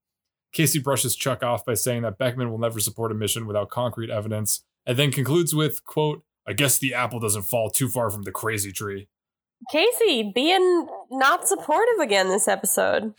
[0.52, 4.10] Casey brushes Chuck off by saying that Beckman will never support a mission without concrete
[4.10, 8.24] evidence, and then concludes with, quote, I guess the apple doesn't fall too far from
[8.24, 9.08] the crazy tree.
[9.72, 13.14] Casey being not supportive again this episode.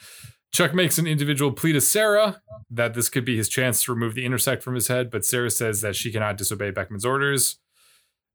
[0.55, 2.41] Chuck makes an individual plea to Sarah
[2.71, 5.51] that this could be his chance to remove the intersect from his head, but Sarah
[5.51, 7.59] says that she cannot disobey Beckman's orders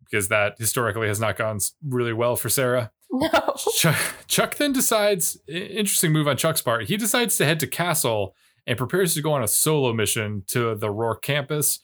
[0.03, 2.91] because that historically has not gone really well for Sarah.
[3.09, 3.55] No.
[3.73, 3.95] Chuck,
[4.27, 6.87] Chuck then decides, interesting move on Chuck's part.
[6.87, 8.35] He decides to head to Castle
[8.67, 11.79] and prepares to go on a solo mission to the Roark campus.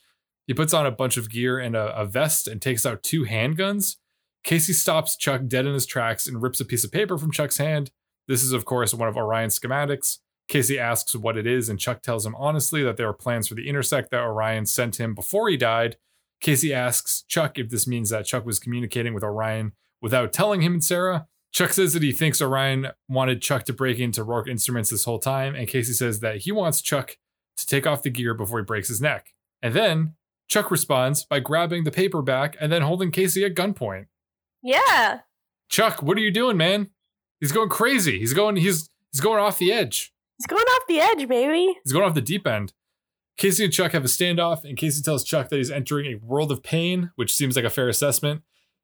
[0.48, 3.24] He puts on a bunch of gear and a, a vest and takes out two
[3.24, 3.96] handguns.
[4.44, 7.58] Casey stops Chuck dead in his tracks and rips a piece of paper from Chuck's
[7.58, 7.90] hand.
[8.28, 10.18] This is, of course, one of Orion's schematics.
[10.48, 13.56] Casey asks what it is, and Chuck tells him honestly that there are plans for
[13.56, 15.98] the intersect that Orion sent him before he died.
[16.40, 20.74] Casey asks Chuck if this means that Chuck was communicating with Orion without telling him
[20.74, 21.28] and Sarah.
[21.52, 25.20] Chuck says that he thinks Orion wanted Chuck to break into Roark Instruments this whole
[25.20, 27.18] time, and Casey says that he wants Chuck
[27.58, 29.34] to take off the gear before he breaks his neck.
[29.62, 30.16] And then
[30.48, 34.08] Chuck responds by grabbing the paper back and then holding Casey at gunpoint.
[34.62, 35.22] Yeah.
[35.70, 36.90] Chuck, what are you doing, man?
[37.40, 38.20] He's going crazy.
[38.20, 40.14] He's going he's he's going off the edge.
[40.38, 41.78] He's going off the edge, baby.
[41.84, 42.74] He's going off the deep end.
[43.38, 46.52] Casey and Chuck have a standoff, and Casey tells Chuck that he's entering a world
[46.52, 48.42] of pain, which seems like a fair assessment.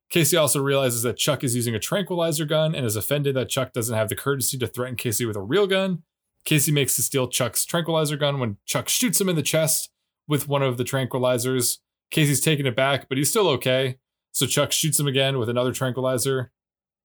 [0.09, 3.71] Casey also realizes that Chuck is using a tranquilizer gun and is offended that Chuck
[3.71, 6.03] doesn't have the courtesy to threaten Casey with a real gun.
[6.43, 9.89] Casey makes to steal Chuck's tranquilizer gun when Chuck shoots him in the chest
[10.27, 11.77] with one of the tranquilizers.
[12.09, 13.97] Casey's taken it back, but he's still okay.
[14.33, 16.51] So Chuck shoots him again with another tranquilizer.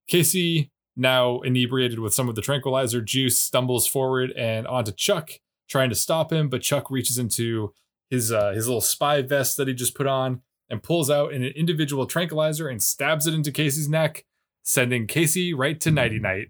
[0.08, 5.30] Casey, now inebriated with some of the tranquilizer juice, stumbles forward and onto Chuck,
[5.68, 7.72] trying to stop him, but Chuck reaches into
[8.10, 10.40] his uh, his little spy vest that he just put on
[10.70, 14.24] and pulls out an individual tranquilizer and stabs it into Casey's neck,
[14.62, 16.48] sending Casey right to nighty night.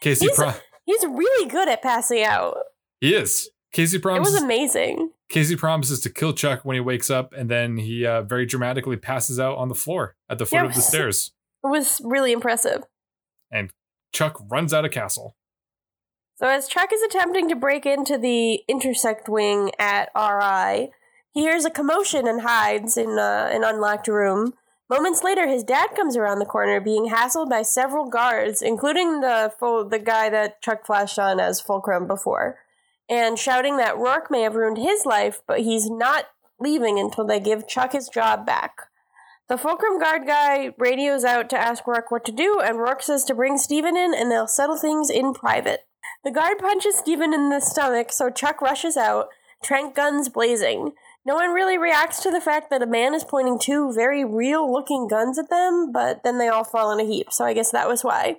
[0.00, 0.52] Casey, He's- pro-
[0.86, 2.56] He's really good at passing out.
[3.00, 3.48] he is.
[3.72, 4.34] Casey It promises.
[4.34, 5.12] was amazing.
[5.28, 8.96] Casey promises to kill Chuck when he wakes up, and then he uh, very dramatically
[8.96, 11.30] passes out on the floor at the foot Yeah, of the stairs.
[11.62, 12.82] It was really impressive.
[14.12, 15.36] Chuck runs out of castle.
[16.36, 20.90] So as Chuck is attempting to break into the intersect wing at RI,
[21.32, 24.54] he hears a commotion and hides in uh, an unlocked room.
[24.88, 29.52] Moments later, his dad comes around the corner, being hassled by several guards, including the
[29.88, 32.58] the guy that Chuck flashed on as Fulcrum before,
[33.08, 36.26] and shouting that Roark may have ruined his life, but he's not
[36.58, 38.89] leaving until they give Chuck his job back.
[39.50, 43.24] The Fulcrum guard guy radios out to ask Roark what to do, and Roark says
[43.24, 45.80] to bring Stephen in and they'll settle things in private.
[46.22, 49.26] The guard punches Stephen in the stomach, so Chuck rushes out,
[49.60, 50.92] trank guns blazing.
[51.26, 54.72] No one really reacts to the fact that a man is pointing two very real
[54.72, 57.72] looking guns at them, but then they all fall in a heap, so I guess
[57.72, 58.36] that was why.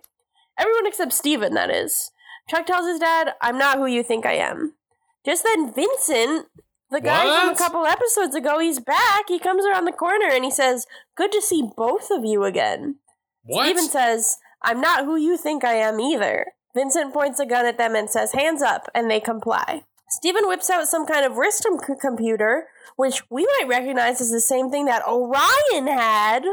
[0.58, 2.12] Everyone except Stephen, that is.
[2.50, 4.76] Chuck tells his dad, I'm not who you think I am.
[5.26, 6.48] Just then, Vincent,
[6.92, 9.24] the guy from a couple episodes ago, he's back.
[9.28, 10.86] He comes around the corner and he says,
[11.16, 12.96] Good to see both of you again.
[13.44, 13.66] What?
[13.66, 16.48] Stephen says, I'm not who you think I am either.
[16.76, 19.84] Vincent points a gun at them and says, Hands up, and they comply.
[20.10, 22.68] Stephen whips out some kind of wrist com- computer,
[22.98, 26.44] which we might recognize as the same thing that Orion had.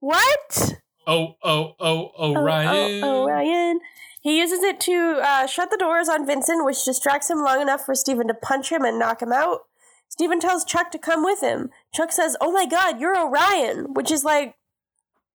[0.00, 0.76] What?
[1.06, 2.68] oh, oh, oh, Orion.
[2.68, 3.80] Oh, oh, Orion.
[4.26, 7.86] He uses it to uh, shut the doors on Vincent, which distracts him long enough
[7.86, 9.66] for Stephen to punch him and knock him out.
[10.08, 11.70] Stephen tells Chuck to come with him.
[11.94, 14.56] Chuck says, "Oh my God, you're Orion," which is like,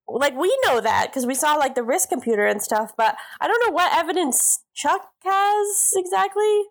[0.10, 2.92] like we know that because we saw like the wrist computer and stuff.
[2.98, 6.64] But I don't know what evidence Chuck has exactly.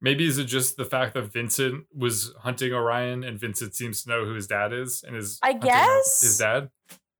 [0.00, 4.08] Maybe is it just the fact that Vincent was hunting Orion and Vincent seems to
[4.08, 6.22] know who his dad is and is I guess.
[6.22, 6.70] his dad?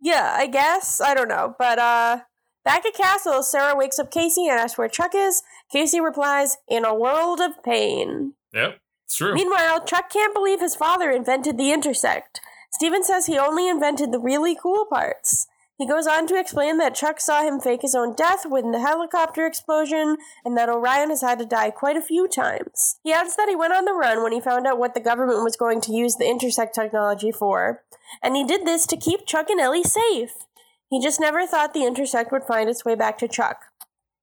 [0.00, 1.02] Yeah, I guess.
[1.02, 1.54] I don't know.
[1.59, 2.20] But uh
[2.67, 5.43] back at Castle, Sarah wakes up Casey and asks where Chuck is.
[5.73, 8.35] Casey replies, In a world of pain.
[8.53, 9.33] Yep, it's true.
[9.33, 12.41] Meanwhile, Chuck can't believe his father invented the intersect.
[12.73, 15.47] Stephen says he only invented the really cool parts.
[15.79, 18.81] He goes on to explain that Chuck saw him fake his own death with the
[18.81, 22.99] helicopter explosion and that Orion has had to die quite a few times.
[23.03, 25.45] He adds that he went on the run when he found out what the government
[25.45, 27.83] was going to use the intersect technology for,
[28.23, 30.45] and he did this to keep Chuck and Ellie safe.
[30.89, 33.59] He just never thought the intersect would find its way back to Chuck.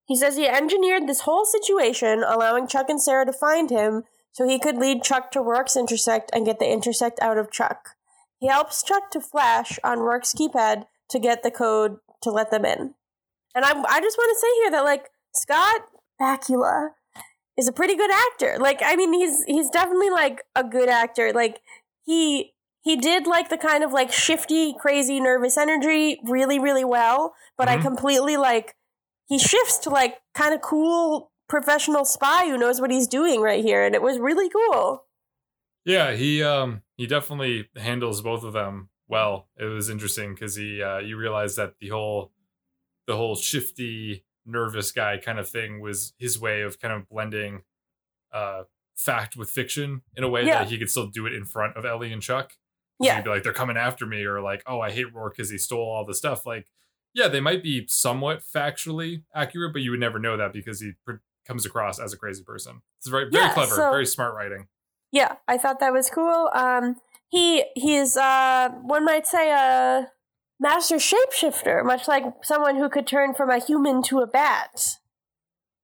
[0.05, 4.47] He says he engineered this whole situation, allowing Chuck and Sarah to find him so
[4.47, 7.89] he could lead Chuck to Roark's intersect and get the intersect out of Chuck.
[8.39, 12.65] He helps Chuck to flash on Roark's keypad to get the code to let them
[12.65, 12.95] in.
[13.55, 15.81] And I, I just want to say here that like Scott
[16.19, 16.89] Bakula
[17.57, 18.57] is a pretty good actor.
[18.59, 21.31] Like I mean he's he's definitely like a good actor.
[21.31, 21.61] Like
[22.03, 22.53] he
[22.83, 27.67] he did like the kind of like shifty, crazy, nervous energy really really well, but
[27.67, 27.79] Mhm.
[27.79, 28.75] I completely like
[29.27, 33.63] he shifts to like kind of cool professional spy who knows what he's doing right
[33.63, 35.05] here and it was really cool.
[35.85, 39.47] Yeah, he um he definitely handles both of them well.
[39.57, 42.31] It was interesting because he uh you realize that the whole
[43.07, 47.63] the whole shifty, nervous guy kind of thing was his way of kind of blending
[48.31, 48.63] uh
[48.95, 50.59] fact with fiction in a way Yeah.
[50.59, 52.53] that he could still do it in front of Ellie and Chuck.
[53.05, 53.21] Yeah.
[53.21, 55.81] Be like, they're coming after me, or like, oh, I hate Roark because he stole
[55.81, 56.45] all the stuff.
[56.45, 56.67] Like,
[57.13, 60.93] yeah, they might be somewhat factually accurate, but you would never know that because he
[61.05, 62.81] pr- comes across as a crazy person.
[62.99, 64.67] It's very, very Yeah, clever, so- very smart writing.
[65.11, 66.49] Yeah, I thought that was cool.
[66.55, 66.95] Um,
[67.29, 70.11] he he's uh, one might say a
[70.59, 74.97] master shapeshifter, much like someone who could turn from a human to a bat.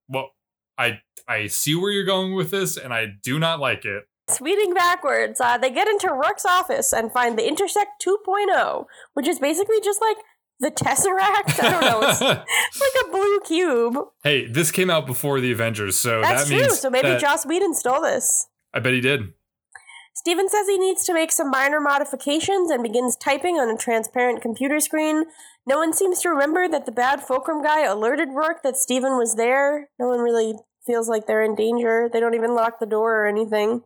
[0.08, 0.32] Well,
[0.80, 4.09] I I see where you're going with this, and I do not like it.
[4.30, 9.40] Speeding backwards, uh, they get into Roark's office and find the Intersect 2.0, which is
[9.40, 10.18] basically just like
[10.60, 11.62] the Tesseract.
[11.64, 12.10] I don't know.
[12.10, 13.98] It's, it's like a blue cube.
[14.24, 16.70] hey, this came out before the Avengers, so That's that true.
[16.70, 18.48] So maybe that- Joss Whedon stole this.
[18.74, 19.34] I bet he did.
[20.14, 24.42] Stephen says he needs to make some minor modifications and begins typing on a transparent
[24.42, 25.24] computer screen.
[25.66, 29.36] No one seems to remember that the bad Fulcrum guy alerted Roark that Stephen was
[29.36, 29.88] there.
[29.98, 30.56] No one really
[30.86, 32.10] feels like they're in danger.
[32.12, 33.84] They don't even lock the door or anything.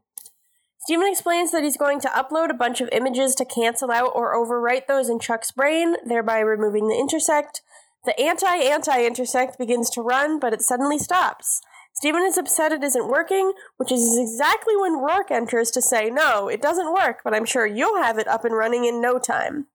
[0.83, 4.35] Stephen explains that he's going to upload a bunch of images to cancel out or
[4.35, 7.61] overwrite those in Chuck's brain, thereby removing the intersect.
[8.03, 11.61] The anti anti intersect begins to run, but it suddenly stops.
[11.93, 16.49] Stephen is upset it isn't working, which is exactly when Roark enters to say, No,
[16.49, 19.67] it doesn't work, but I'm sure you'll have it up and running in no time.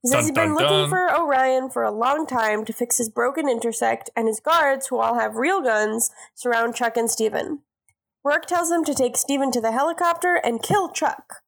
[0.00, 0.88] He says Dun, he's been dun, looking dun.
[0.88, 4.98] for Orion for a long time to fix his broken intersect, and his guards, who
[4.98, 7.58] all have real guns, surround Chuck and Stephen.
[8.26, 11.42] Roark tells them to take Stephen to the helicopter and kill Chuck.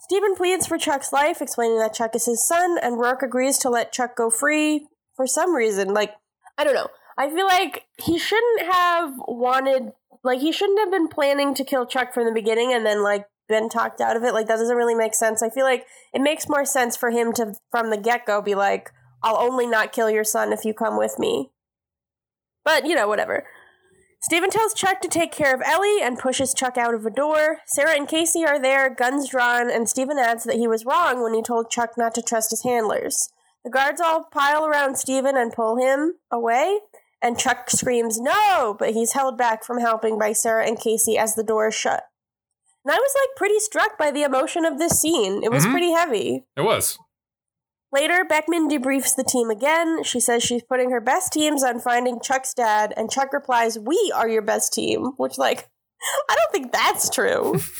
[0.00, 3.68] Stephen pleads for Chuck's life, explaining that Chuck is his son, and Roark agrees to
[3.68, 4.86] let Chuck go free
[5.16, 5.92] for some reason.
[5.92, 6.12] Like,
[6.56, 6.88] I don't know.
[7.18, 9.92] I feel like he shouldn't have wanted,
[10.22, 13.24] like, he shouldn't have been planning to kill Chuck from the beginning and then, like,
[13.48, 14.32] been talked out of it.
[14.32, 15.42] Like, that doesn't really make sense.
[15.42, 18.54] I feel like it makes more sense for him to, from the get go, be
[18.54, 18.92] like,
[19.24, 21.50] I'll only not kill your son if you come with me.
[22.64, 23.44] But, you know, whatever.
[24.22, 27.58] Stephen tells Chuck to take care of Ellie and pushes Chuck out of a door.
[27.66, 31.34] Sarah and Casey are there, guns drawn, and Stephen adds that he was wrong when
[31.34, 33.28] he told Chuck not to trust his handlers.
[33.64, 36.80] The guards all pile around Stephen and pull him away,
[37.22, 41.34] and Chuck screams no, but he's held back from helping by Sarah and Casey as
[41.34, 42.04] the door is shut.
[42.84, 45.42] And I was like pretty struck by the emotion of this scene.
[45.42, 45.72] It was Mhm.
[45.72, 46.46] pretty heavy.
[46.56, 46.98] It was.
[47.96, 50.02] Later, Beckman debriefs the team again.
[50.02, 54.12] She says she's putting her best teams on finding Chuck's dad, and Chuck replies, We
[54.14, 55.70] are your best team, which, like,
[56.28, 57.58] I don't think that's true.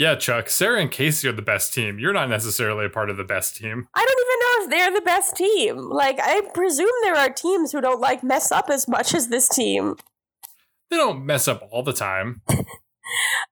[0.00, 0.48] Yeah, Chuck.
[0.48, 1.98] Sarah and Casey are the best team.
[1.98, 3.88] You're not necessarily a part of the best team.
[3.96, 5.90] I don't even know if they're the best team.
[5.90, 9.48] Like, I presume there are teams who don't, like, mess up as much as this
[9.48, 9.96] team.
[10.88, 12.42] They don't mess up all the time.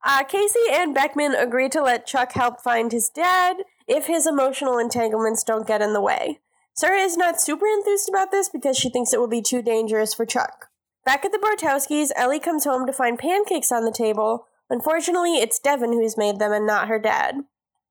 [0.05, 4.79] Uh, Casey and Beckman agree to let Chuck help find his dad if his emotional
[4.79, 6.41] entanglements don't get in the way.
[6.75, 10.13] Sarah is not super enthused about this because she thinks it will be too dangerous
[10.13, 10.69] for Chuck.
[11.07, 14.47] Back at the Bartowskis, Ellie comes home to find pancakes on the table.
[14.69, 17.37] Unfortunately, it's Devon who's made them and not her dad.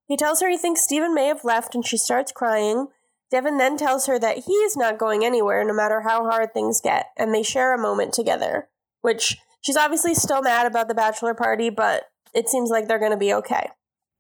[0.07, 2.87] He tells her he thinks Stephen may have left and she starts crying.
[3.31, 6.79] Devon then tells her that he is not going anywhere no matter how hard things
[6.79, 8.67] get, and they share a moment together.
[9.01, 13.11] Which she's obviously still mad about the bachelor party, but it seems like they're going
[13.11, 13.69] to be okay.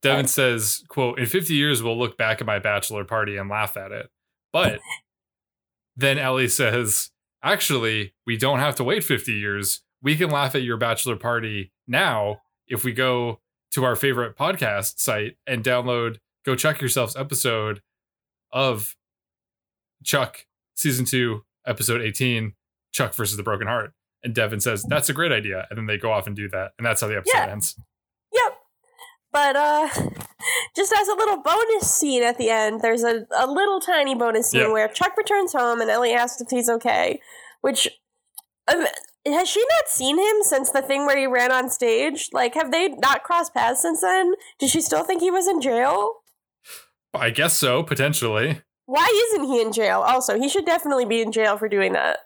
[0.01, 3.75] Devon says, quote, in 50 years, we'll look back at my bachelor party and laugh
[3.75, 4.09] at it.
[4.53, 4.79] But
[5.97, 7.11] then Ellie says,
[7.43, 9.81] actually, we don't have to wait 50 years.
[10.01, 13.39] We can laugh at your bachelor party now if we go
[13.71, 17.81] to our favorite podcast site and download Go Chuck Yourselves episode
[18.51, 18.95] of
[20.03, 22.53] Chuck, season two, episode 18,
[22.93, 23.93] Chuck versus the Broken Heart.
[24.23, 25.65] And Devon says, That's a great idea.
[25.69, 26.71] And then they go off and do that.
[26.77, 27.51] And that's how the episode Yeah.
[27.51, 27.75] ends.
[29.35, 29.89] But uh
[30.77, 34.49] just as a little bonus scene at the end, there's a, a little tiny bonus
[34.51, 34.71] scene Yep.
[34.71, 37.19] where Chuck returns home and Ellie asks if he's okay.
[37.59, 37.89] Which
[38.71, 38.85] um,
[39.25, 42.29] has she not seen him since the thing where he ran on stage?
[42.31, 44.35] Like, have they not crossed paths since then?
[44.59, 46.11] Does she still think he was in jail?
[47.13, 48.61] I guess so, potentially.
[48.85, 49.99] Why isn't he in jail?
[50.01, 52.19] Also, he should definitely be in jail for doing that.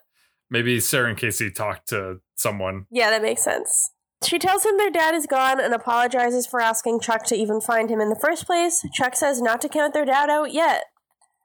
[0.48, 2.86] Maybe Sarah and Casey talked to someone.
[2.90, 3.90] Yeah, that makes sense.
[4.24, 7.90] She tells him their dad is gone and apologizes for asking Chuck to even find
[7.90, 8.84] him in the first place.
[8.92, 10.84] Chuck says not to count their dad out yet.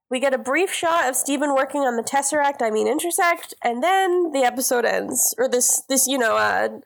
[0.09, 3.81] We get a brief shot of Stephen working on the Tesseract, I mean Intersect, and
[3.81, 5.33] then the episode ends.
[5.37, 6.79] Or this this, you know, uh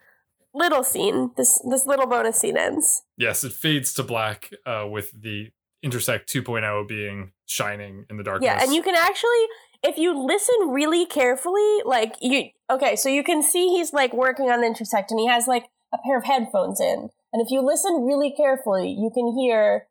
[0.53, 1.31] little scene.
[1.35, 3.03] This this little bonus scene ends.
[3.17, 8.47] Yes, it fades to black uh, with the Intersect 2.0 being shining in the darkness.
[8.47, 9.45] Yeah, and you can actually
[9.83, 14.49] if you listen really carefully, like you okay, so you can see he's like working
[14.49, 17.09] on the intersect and he has like a pair of headphones in.
[17.31, 19.87] And if you listen really carefully, you can hear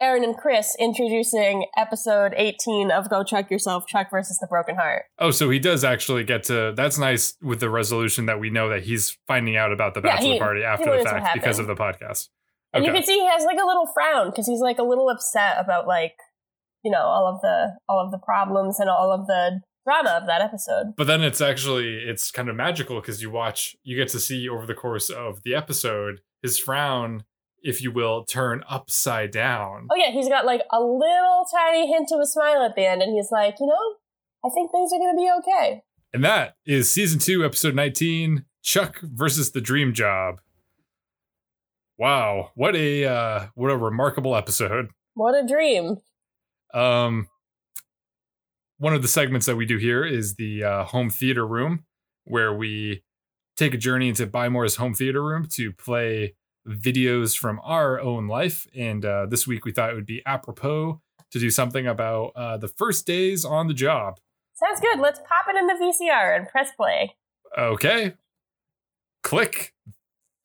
[0.00, 5.02] Aaron and Chris introducing episode 18 of Go Chuck Yourself, Chuck versus the Broken Heart.
[5.18, 6.72] Oh, so he does actually get to.
[6.74, 10.16] That's nice with the resolution that we know that he's finding out about the Yeah,
[10.16, 12.28] bachelor he- party after the fact because of the podcast.
[12.72, 15.08] And you can see he has like a little frown because he's like a little
[15.10, 16.14] upset about like,
[16.84, 20.26] you know, all of the all of the problems and all of the drama of
[20.26, 20.94] that episode.
[20.96, 24.48] But then it's actually it's kind of magical because you watch, you get to see
[24.48, 27.24] over the course of the episode his frown,
[27.62, 29.88] if you will, turn upside down.
[29.90, 33.02] Oh yeah, he's got like a little tiny hint of a smile at the end,
[33.02, 33.96] and he's like, you know,
[34.44, 35.82] I think things are gonna be okay.
[36.12, 40.40] And that is season two, episode 19, Chuck versus the Dream Job.
[41.98, 44.88] Wow, what a uh what a remarkable episode.
[45.14, 45.98] What a dream!
[46.72, 47.28] Um
[48.80, 51.84] one of the segments that we do here is the uh, home theater room,
[52.24, 53.02] where we
[53.54, 56.34] take a journey into Buy More's home theater room to play
[56.66, 58.66] videos from our own life.
[58.74, 62.56] And uh, this week we thought it would be apropos to do something about uh,
[62.56, 64.18] the first days on the job.
[64.54, 64.98] Sounds good.
[64.98, 67.16] Let's pop it in the VCR and press play.
[67.58, 68.14] Okay.
[69.22, 69.74] Click.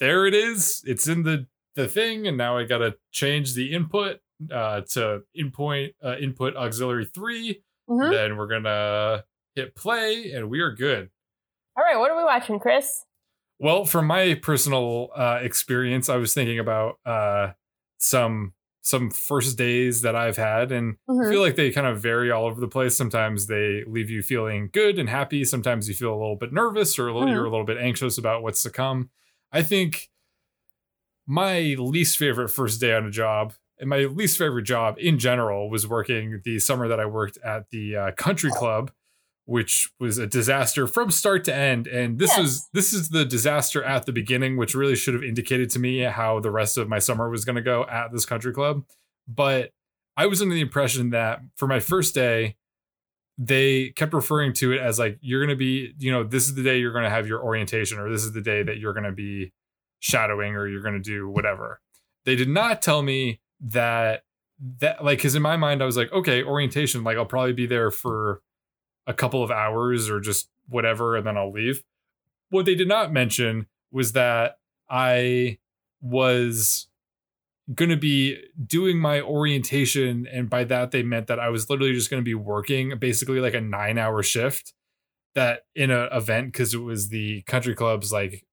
[0.02, 0.84] There it is.
[0.86, 4.20] It's in the the thing, and now I gotta change the input
[4.52, 8.12] uh, to input uh, input auxiliary 3 Mhm.
[8.12, 9.24] Then we're gonna
[9.56, 11.10] hit play, and we are good.
[11.78, 13.04] All right, what are we watching, Chris?
[13.60, 17.54] Well, from my personal uh, experience, I was thinking about uh,
[17.98, 21.30] some some first days that I've had, and I Mhm.
[21.32, 22.96] feel like they kind of vary all over the place.
[22.96, 25.44] Sometimes they leave you feeling good and happy.
[25.44, 27.34] Sometimes you feel a little bit nervous or a little, Mhm.
[27.34, 29.10] you're a little bit anxious about what's to come.
[29.52, 30.10] I think
[31.26, 35.69] my least favorite first day on a job and my least favorite job in general
[35.69, 38.91] was working the summer that I worked at the uh, country club,
[39.45, 41.88] which was a disaster from start to end.
[41.88, 42.39] And this Yes.
[42.39, 45.99] was this is the disaster at the beginning, which really should have indicated to me
[45.99, 48.84] how the rest of my summer was going to go at this country club.
[49.28, 49.71] But
[50.17, 52.55] I was under the impression that for my first day,
[53.38, 56.55] they kept referring to it as like you're going to be, you know, this is
[56.55, 58.93] the day you're going to have your orientation, or this is the day that you're
[58.93, 59.51] going to be
[59.99, 61.82] shadowing, or you're going to do whatever.
[62.23, 64.24] They did not tell me that
[64.80, 67.66] that like because in my mind I was like, okay, orientation, like I'll probably be
[67.66, 68.41] there for
[69.08, 71.84] a couple of hours or just whatever, and then I'll leave.
[72.49, 74.58] What they did not mention was that
[74.89, 75.60] I
[76.01, 76.88] was
[77.74, 81.93] going to be doing my orientation and by that they meant that i was literally
[81.93, 84.74] just going to be working basically like a nine hour shift
[85.34, 88.45] that in an event because it was the country club's like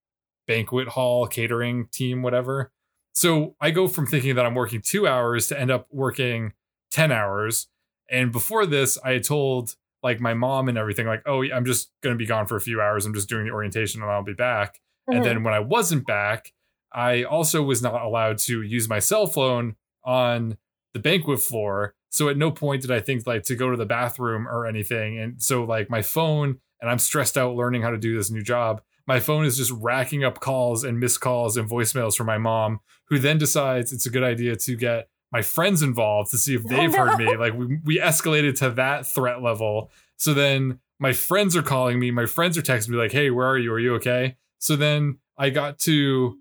[0.47, 2.71] banquet hall catering team whatever
[3.13, 6.53] so i go from thinking that i'm working two hours to end up working
[6.91, 7.67] 10 hours
[8.09, 11.91] and before this i had told like my mom and everything like oh i'm just
[12.01, 14.23] going to be gone for a few hours i'm just doing the orientation and i'll
[14.23, 15.15] be back Mhm.
[15.17, 16.53] and then when I wasn't back,
[16.93, 20.57] I also was not allowed to use my cell phone on
[20.93, 21.93] the banquet floor.
[22.09, 25.19] So at no point did I think like to go to the bathroom or anything.
[25.19, 28.43] And so like my phone, and I'm stressed out learning how to do this new
[28.43, 28.81] job.
[29.05, 32.79] My phone is just racking up calls and missed calls and voicemails from my mom,
[33.05, 36.63] who then decides it's a good idea to get my friends involved to see if
[36.63, 37.35] they've heard me.
[37.35, 39.91] Like we, we escalated to that threat level.
[40.17, 42.11] So then my friends are calling me.
[42.11, 43.73] My friends are texting me like, "Hey, where are you?
[43.73, 46.37] Are you okay?" So then I got to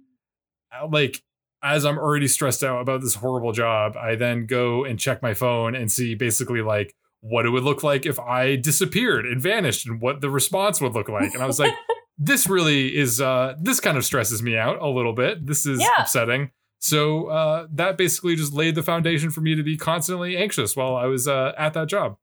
[0.72, 1.22] uh, like
[1.62, 5.32] as I'm already stressed out about this horrible job, I then go and check my
[5.32, 9.86] phone and see basically like what it would look like if I disappeared and vanished
[9.86, 11.34] and what the response would look like.
[11.34, 11.72] And I was like,
[12.24, 15.46] this really is uh this kind of stresses me out a little bit.
[15.46, 15.88] This is Yeah.
[15.98, 16.50] upsetting.
[16.78, 20.94] So uh that basically just laid the foundation for me to be constantly anxious while
[20.96, 22.16] I was uh at that job.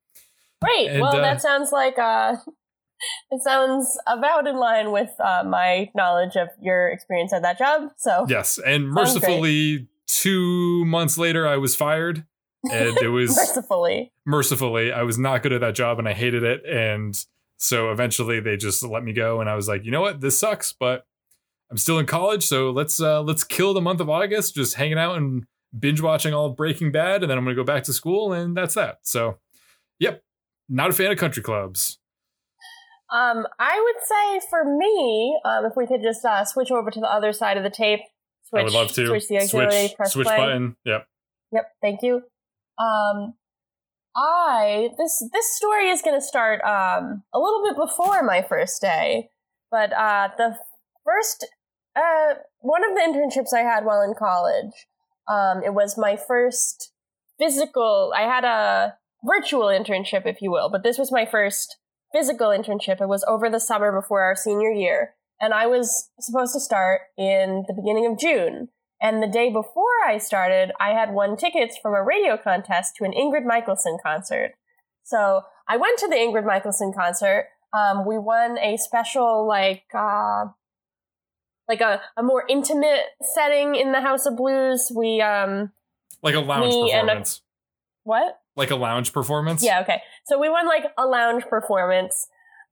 [0.62, 0.90] Great.
[0.90, 2.36] And, well, uh, that sounds like uh,
[3.32, 7.92] it sounds about in line with uh, my knowledge of your experience at that job.
[7.98, 12.26] So Yes, and mercifully, two months later, I was fired,
[12.70, 16.44] and it was mercifully, mercifully I was not good at that job, and I hated
[16.44, 17.16] it, and
[17.60, 20.40] so eventually they just let me go, and I was like, you know what, this
[20.40, 21.06] sucks, but
[21.70, 24.98] I'm still in college, so let's uh, let's kill the month of August just hanging
[24.98, 25.46] out and
[25.78, 28.58] binge watching all of Breaking Bad, and then I'm gonna go back to school, and
[28.58, 28.98] that's that.
[29.04, 29.38] So,
[30.00, 30.24] yep,
[30.68, 32.00] not a fan of country clubs.
[33.12, 37.00] um, I would say for me, um, if we could just uh, switch over to
[37.00, 38.00] the other side of the tape,
[38.44, 40.38] switch, I would love to switch the auxiliary, switch press switch play.
[40.38, 40.76] button.
[40.86, 41.08] Yep.
[41.52, 42.22] Yep, thank you.
[42.80, 43.34] Um,
[44.20, 48.82] I this this story is going to start um, a little bit before my first
[48.82, 49.30] day,
[49.72, 50.58] but uh, the
[51.06, 51.48] first
[51.96, 54.88] uh, one of the internships I had while in college,
[55.30, 56.92] um, it was my first
[57.40, 58.12] physical.
[58.16, 61.78] I had a virtual internship, if you will, but this was my first
[62.12, 63.00] physical internship.
[63.00, 67.02] It was over the summer before our senior year, and I was supposed to start
[67.18, 68.68] in the beginning of June.
[69.02, 73.06] And the day before I started, I had won tickets from a radio contest to
[73.06, 74.52] an Ingrid Michaelson concert.
[75.04, 77.48] So I went to the Ingrid Michaelson concert.
[77.74, 80.46] Um, we won a special, like, uh,
[81.68, 84.92] like a, a more intimate setting in the House of Blues.
[84.94, 85.72] We, um,
[86.22, 87.42] Like a lounge and a- performance.
[88.04, 88.40] what?
[88.56, 89.64] like a lounge performance.
[89.64, 90.02] Yeah, okay.
[90.26, 92.28] So we won like a lounge performance.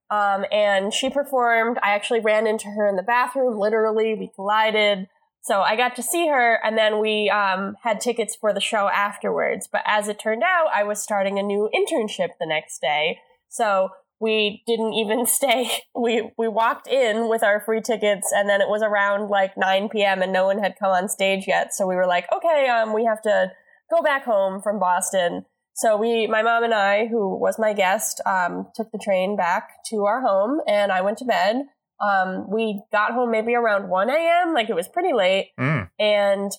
[0.09, 1.77] Um, and she performed.
[1.81, 4.13] I actually ran into her in the bathroom, literally.
[4.15, 5.07] We collided.
[5.41, 8.89] So I got to see her, and then we um, had tickets for the show
[8.89, 9.67] afterwards.
[9.71, 13.19] But as it turned out, I was starting a new internship the next day.
[13.49, 15.69] So we didn't even stay.
[15.95, 19.89] We we walked in with our free tickets, and then it was around like 9
[19.89, 20.21] p.m.
[20.21, 21.73] and no one had come on stage yet.
[21.73, 23.51] So we were like, okay, um, we have to
[23.89, 25.45] go back home from Boston.
[25.75, 29.69] So we, my mom and I, who was my guest, um, took the train back
[29.91, 31.65] to our home, and I went to bed.
[31.99, 35.89] Um, we got home maybe around 1 a.m., like it was pretty late, Mm.
[35.97, 36.51] and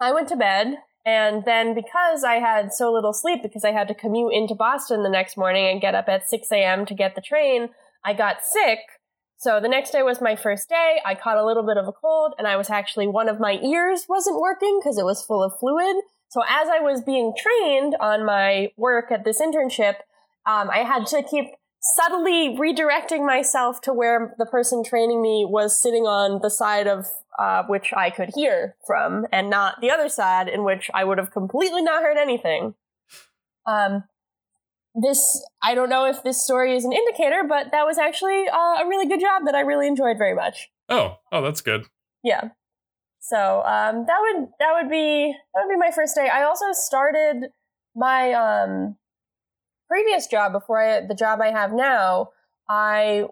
[0.00, 0.78] I went to bed.
[1.04, 5.04] And then because I had so little sleep, because I had to commute into Boston
[5.04, 6.84] the next morning and get up at 6 a.m.
[6.86, 7.68] to get the train,
[8.04, 8.80] I got sick.
[9.36, 10.96] So the next day was my first day.
[11.04, 13.60] I caught a little bit of a cold, and I was actually one of my
[13.62, 15.96] ears wasn't working because it was full of fluid.
[16.28, 19.96] So as I was being trained on my work at this internship,
[20.44, 21.46] um, I had to keep
[21.94, 27.06] subtly redirecting myself to where the person training me was sitting on the side of
[27.38, 31.18] uh, which I could hear from, and not the other side in which I would
[31.18, 32.74] have completely not heard anything.
[33.66, 34.04] Um,
[34.94, 38.82] this I don't know if this story is an indicator, but that was actually uh,
[38.82, 40.70] a really good job that I really enjoyed very much.
[40.88, 41.84] Oh, oh, that's good.
[42.24, 42.50] Yeah.
[43.20, 46.28] So um, that would that would be that would be my first day.
[46.32, 47.50] I also started
[47.94, 48.96] my um,
[49.88, 52.30] previous job before I the job I have now.
[52.68, 53.26] I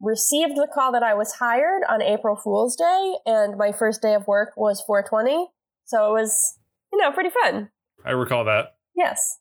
[0.00, 4.14] received the call that I was hired on April Fool's Day, and my first day
[4.14, 5.48] of work was 420.
[5.84, 6.58] So it was
[6.92, 7.70] you know pretty fun.
[8.04, 8.76] I recall that.
[8.96, 9.38] Yes.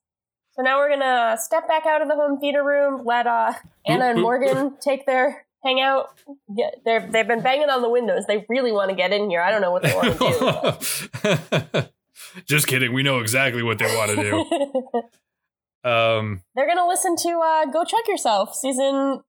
[0.54, 3.54] So now we're gonna step back out of the home theater room, let uh,
[3.86, 4.22] Anna and.
[4.22, 6.10] Morgan take their hang out.
[6.56, 8.26] Get, they're, they've been banging on the windows.
[8.28, 9.42] They really want to get in here.
[9.42, 11.84] I don't know what they want to do.
[12.46, 12.94] Just kidding.
[12.94, 15.02] We know exactly what they want to do.
[15.84, 19.22] Um, they're gonna listen to uh, "Go Chuck Yourself" season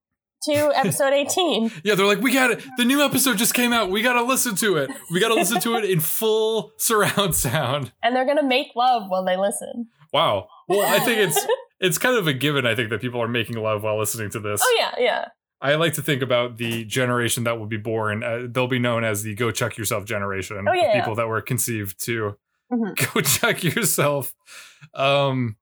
[0.45, 1.71] two, episode eighteen.
[1.83, 2.63] yeah, they're like, we got it.
[2.77, 3.89] The new episode just came out.
[3.89, 4.91] We got to listen to it.
[5.11, 7.91] We got to listen to it in full surround sound.
[8.03, 9.87] and they're gonna make love while they listen.
[10.11, 10.47] Wow.
[10.67, 11.45] Well, I think it's
[11.79, 12.65] it's kind of a given.
[12.65, 14.61] I think that people are making love while listening to this.
[14.63, 15.25] Oh yeah, yeah.
[15.63, 18.23] I like to think about the generation that will be born.
[18.23, 20.65] Uh, they'll be known as the "Go Chuck Yourself" generation.
[20.67, 20.99] Oh, yeah.
[20.99, 22.35] people that were conceived to
[22.73, 23.13] Mhm.
[23.13, 24.33] go chuck yourself.
[24.95, 25.55] Um,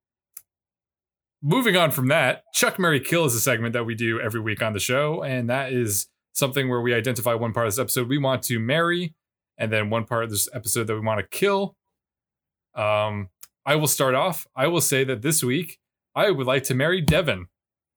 [1.41, 4.61] moving on from that, Chuck Marry Kill is a segment that we do every week
[4.61, 8.07] on the show, and that is something where we identify one part of this episode
[8.07, 9.13] we want to marry,
[9.57, 11.75] and then one part of this episode that we want to kill.
[12.75, 13.29] Um,
[13.65, 14.47] I will start off.
[14.55, 15.79] I will say that this week
[16.15, 17.47] I would like to marry Devon.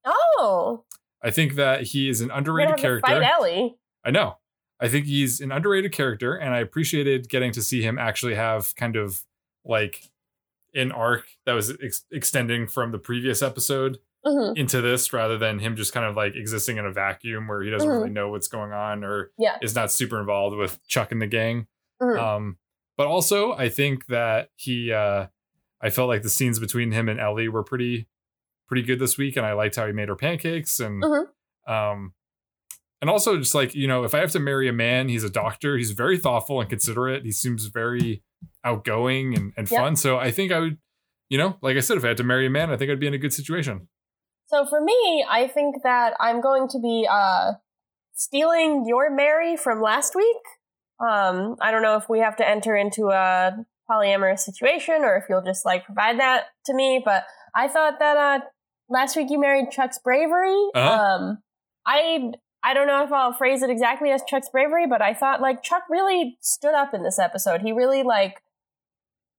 [0.04, 0.84] Oh,
[1.22, 3.08] I think that he is an underrated character.
[3.08, 3.76] fight Ellie.
[4.04, 4.38] I know.
[4.80, 8.74] I think he's an underrated character, and I appreciated getting to see him actually have
[8.74, 9.24] kind of
[9.64, 10.10] like
[10.74, 14.56] an arc that was ex- extending from the previous episode Mhm.
[14.56, 17.70] into this rather than him just kind of like existing in a vacuum where he
[17.70, 17.98] doesn't Mhm.
[17.98, 19.58] really know what's going on or Yeah.
[19.60, 21.66] is not super involved with Chuck and the gang.
[22.00, 22.18] Mhm.
[22.18, 22.58] Um,
[22.96, 25.26] but also, I think that he, uh,
[25.80, 28.06] I felt like the scenes between him and Ellie were pretty,
[28.68, 31.26] pretty good this week, and I liked how he made her pancakes and, Mhm.
[31.66, 32.14] um,
[33.00, 35.30] and also just like you know, if I have to marry a man, he's a
[35.30, 35.76] doctor.
[35.76, 37.24] He's very thoughtful and considerate.
[37.24, 38.22] He seems very
[38.64, 39.80] outgoing and, and Yep.
[39.80, 39.96] fun.
[39.96, 40.78] So I think I would,
[41.28, 43.00] you know, like I said, if I had to marry a man, I think I'd
[43.00, 43.88] be in a good situation.
[44.46, 47.52] So for me, I think that I'm going to be uh,
[48.14, 50.36] stealing your marry from last week.
[51.00, 53.56] Um, I don't know if we have to enter into a
[53.90, 58.16] polyamorous situation or if you'll just like provide that to me, but I thought that
[58.16, 58.40] uh,
[58.88, 60.68] last week you married Chuck's bravery.
[60.74, 60.90] Uh-huh.
[60.90, 61.38] Um,
[61.86, 62.32] I
[62.62, 65.62] I don't know if I'll phrase it exactly as Chuck's bravery, but I thought like
[65.62, 67.62] Chuck really stood up in this episode.
[67.62, 68.40] He really like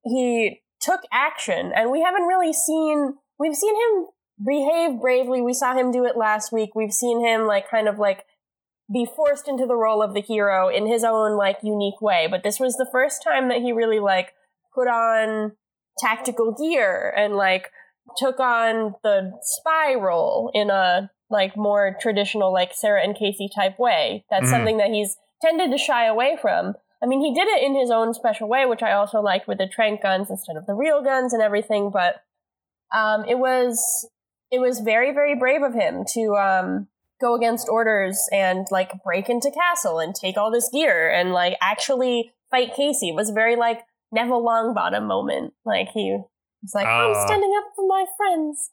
[0.04, 4.06] he took action, and we haven't really seen we've seen him
[4.46, 5.42] behave bravely.
[5.42, 6.76] We saw him do it last week.
[6.76, 8.26] We've seen him like kind of like
[8.92, 12.28] be forced into the role of the hero in his own like unique way.
[12.30, 14.34] But this was the first time that he really like
[14.76, 15.54] put on
[16.00, 17.70] tactical gear and like
[18.18, 23.80] took on the spy role in a like more traditional like Sarah and Casey type
[23.80, 24.26] way.
[24.30, 24.52] That's Mhm.
[24.52, 26.76] something that he's tended to shy away from.
[27.04, 29.58] I mean, he did it in his own special way, which I also liked with
[29.58, 31.92] the trank guns instead of the real guns and everything.
[31.92, 32.24] But
[32.96, 34.08] um, it was
[34.52, 36.88] it was very very brave of him to um,
[37.20, 41.58] go against orders and like break into castle and take all this gear and like
[41.62, 43.10] actually fight Casey.
[43.10, 43.82] It was very like
[44.14, 45.54] Neville Longbottom moment.
[45.66, 46.18] Like he
[46.62, 47.10] was like, Ah.
[47.10, 48.70] I'm standing up for my friends.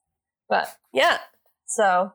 [0.49, 1.18] But yeah,
[1.66, 2.12] so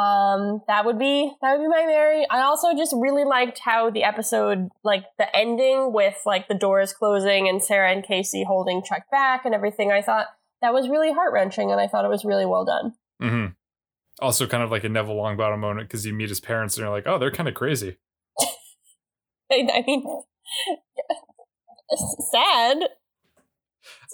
[0.00, 2.26] um that would be that would be my marry.
[2.30, 6.92] I also just really liked how the episode like the ending with like the doors
[6.92, 9.92] closing and Sarah and Casey holding Chuck back and everything.
[9.92, 10.26] I thought
[10.62, 12.94] that was really heart wrenching and I thought it was really well done.
[13.20, 13.46] hmm
[14.20, 16.90] Also, kind of like a Neville Longbottom moment because you meet his parents and you're
[16.90, 17.98] like, oh, they're kind of crazy.
[19.52, 20.04] I mean
[22.32, 22.78] sad.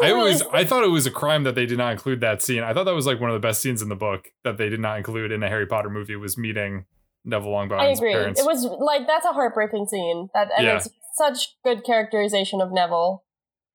[0.02, 0.42] I always.
[0.52, 2.62] I thought it was a crime that they did not include that scene.
[2.62, 4.68] I thought that was like one of the best scenes in the book that they
[4.68, 6.84] did not include in a Harry Potter movie was meeting
[7.24, 7.80] Neville Longbottom.
[7.80, 8.12] I agree.
[8.12, 8.40] parents.
[8.40, 10.28] It was like that's a heartbreaking scene.
[10.34, 10.76] That and Yeah.
[10.76, 13.24] it's such good characterization of Neville.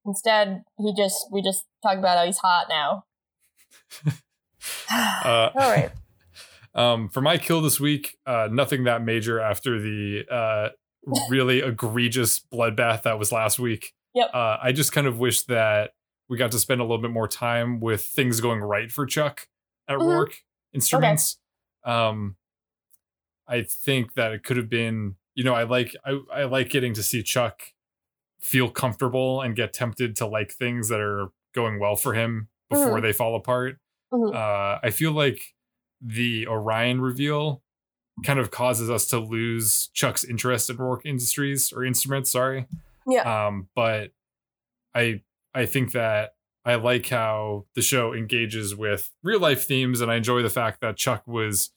[0.05, 3.05] Instead, he just we just talk about how he's hot now.
[4.93, 5.91] Uh, All right.
[6.73, 10.69] Um, for my kill this week, uh, nothing that major after the uh,
[11.29, 13.91] really egregious bloodbath that was last week.
[14.14, 14.30] Yep.
[14.34, 15.91] Uh, I just kind of wish that
[16.30, 19.47] we got to spend a little bit more time with things going right for Chuck
[19.88, 20.01] at Mhm.
[20.03, 20.34] Roark
[20.74, 21.38] Instruments.
[21.84, 22.36] Um,
[23.47, 26.93] I think that it could have been, you know, I like I, I like getting
[26.93, 27.62] to see Chuck
[28.39, 32.99] feel comfortable and get tempted to like things that are going well for him before
[32.99, 33.01] Mhm.
[33.01, 33.78] they fall apart.
[34.14, 34.34] Mhm.
[34.34, 35.53] Uh, I feel like
[35.99, 37.62] the Orion reveal
[38.26, 42.32] kind of causes us to lose Chuck's interest in Roark Industries or instruments.
[42.32, 42.66] Sorry.
[43.07, 43.47] Yeah.
[43.47, 44.11] Um, but
[44.95, 45.21] I
[45.53, 46.35] I think that
[46.65, 50.81] I like how the show engages with real life themes, and I enjoy the fact
[50.81, 51.71] that Chuck was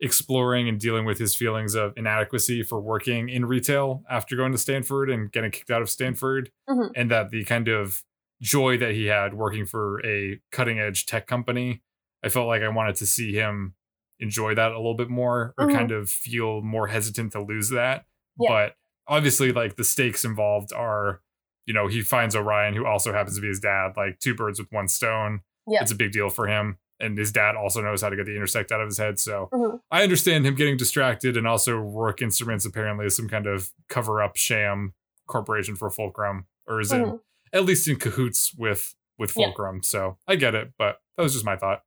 [0.00, 4.58] exploring and dealing with his feelings of inadequacy for working in retail after going to
[4.58, 6.90] Stanford and getting kicked out of Stanford, Mhm.
[6.94, 8.02] and that the kind of
[8.40, 11.82] joy that he had working for a cutting edge tech company,
[12.22, 13.74] I felt like I wanted to see him
[14.20, 15.72] enjoy that a little bit more or Mhm.
[15.74, 18.06] kind of feel more hesitant to lose that.
[18.38, 18.48] Yeah.
[18.50, 18.76] But
[19.08, 21.20] obviously, like the stakes involved are,
[21.66, 24.58] you know, he finds Orion, who also happens to be his dad, like two birds
[24.58, 25.40] with one stone.
[25.66, 25.82] Yeah.
[25.82, 26.78] It's a big deal for him.
[27.00, 29.18] And his dad also knows how to get the intersect out of his head.
[29.20, 29.80] So Mhm.
[29.90, 31.36] I understand him getting distracted.
[31.36, 34.94] And also, Roark Instruments apparently is some kind of cover up sham
[35.26, 37.20] corporation for Fulcrum, or is in Mhm.
[37.52, 39.46] at least in cahoots with with Yeah.
[39.46, 39.82] Fulcrum.
[39.82, 41.82] So I get it, but that was just my thought.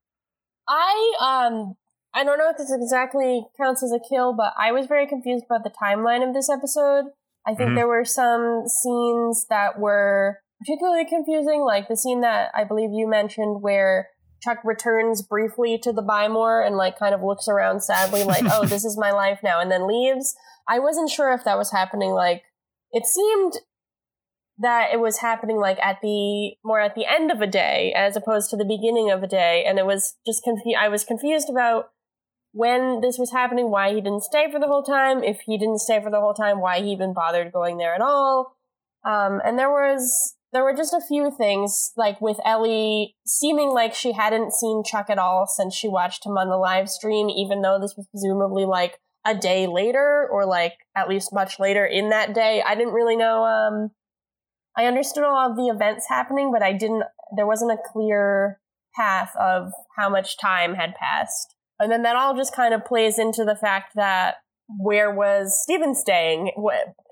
[0.67, 1.13] I
[1.49, 1.75] um
[2.13, 5.45] I don't know if this exactly counts as a kill, but I was very confused
[5.45, 7.05] about the timeline of this episode.
[7.45, 7.75] I think Mhm.
[7.75, 13.07] there were some scenes that were particularly confusing, like the scene that I believe you
[13.07, 14.09] mentioned where
[14.41, 18.43] Chuck returns briefly to the Buy More and like kind of looks around sadly like,
[18.51, 20.35] "Oh, this is my life now," and then leaves.
[20.67, 22.43] I wasn't sure if that was happening like
[22.91, 23.53] it seemed
[24.57, 28.15] that it was happening like at the more at the end of a day as
[28.15, 31.49] opposed to the beginning of a day and it was just confu- I was confused
[31.49, 31.85] about
[32.53, 35.79] when this was happening why he didn't stay for the whole time if he didn't
[35.79, 38.57] stay for the whole time why he even bothered going there at all
[39.05, 43.93] um, and there was there were just a few things like with Ellie seeming like
[43.93, 47.61] she hadn't seen Chuck at all since she watched him on the live stream even
[47.61, 52.09] though this was presumably like a day later or like at least much later in
[52.09, 53.91] that day I didn't really know um
[54.77, 57.03] I understood all of the events happening, but I didn't,
[57.35, 58.59] there wasn't a clear
[58.95, 61.55] path of how much time had passed.
[61.81, 64.35] And then that all just kind of plays into the fact that
[64.79, 66.51] where was Stephen staying?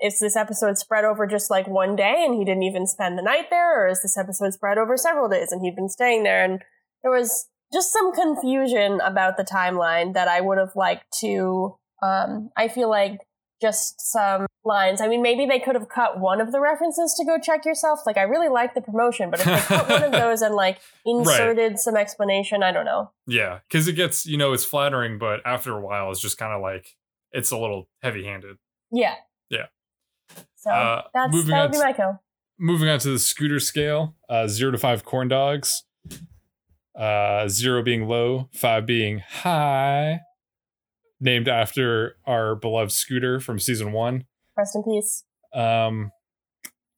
[0.02, 3.24] Is this episode spread over just like one day and he didn't even spend the
[3.24, 3.84] night there?
[3.84, 6.44] Or is this episode spread over several days and he'd been staying there?
[6.44, 6.62] And
[7.04, 12.50] there was just some confusion about the timeline that I would have liked to, um,
[12.58, 13.20] I feel like
[13.62, 15.02] just some lines.
[15.02, 18.02] I mean, maybe they could have cut one of the references to go chuck yourself.
[18.06, 20.80] Like, I really like the promotion, but if they cut one of those and like
[21.06, 21.80] inserted right.
[21.80, 23.12] some explanation, I don't know.
[23.28, 26.54] Yeah, because it gets you know it's flattering, but after a while, it's just kind
[26.54, 26.96] of like
[27.32, 28.58] it's a little heavy handed.
[28.92, 29.16] Yeah.
[29.50, 29.68] Yeah.
[30.56, 32.22] So uh, that's that would be my kill.
[32.58, 35.84] Moving on to the scooter scale, uh, zero to five corn dogs.
[36.98, 40.20] Uh, zero being low, five being high
[41.20, 44.26] named after our beloved Scooter from season one.
[44.58, 45.24] Rest in peace.
[45.54, 46.12] Um,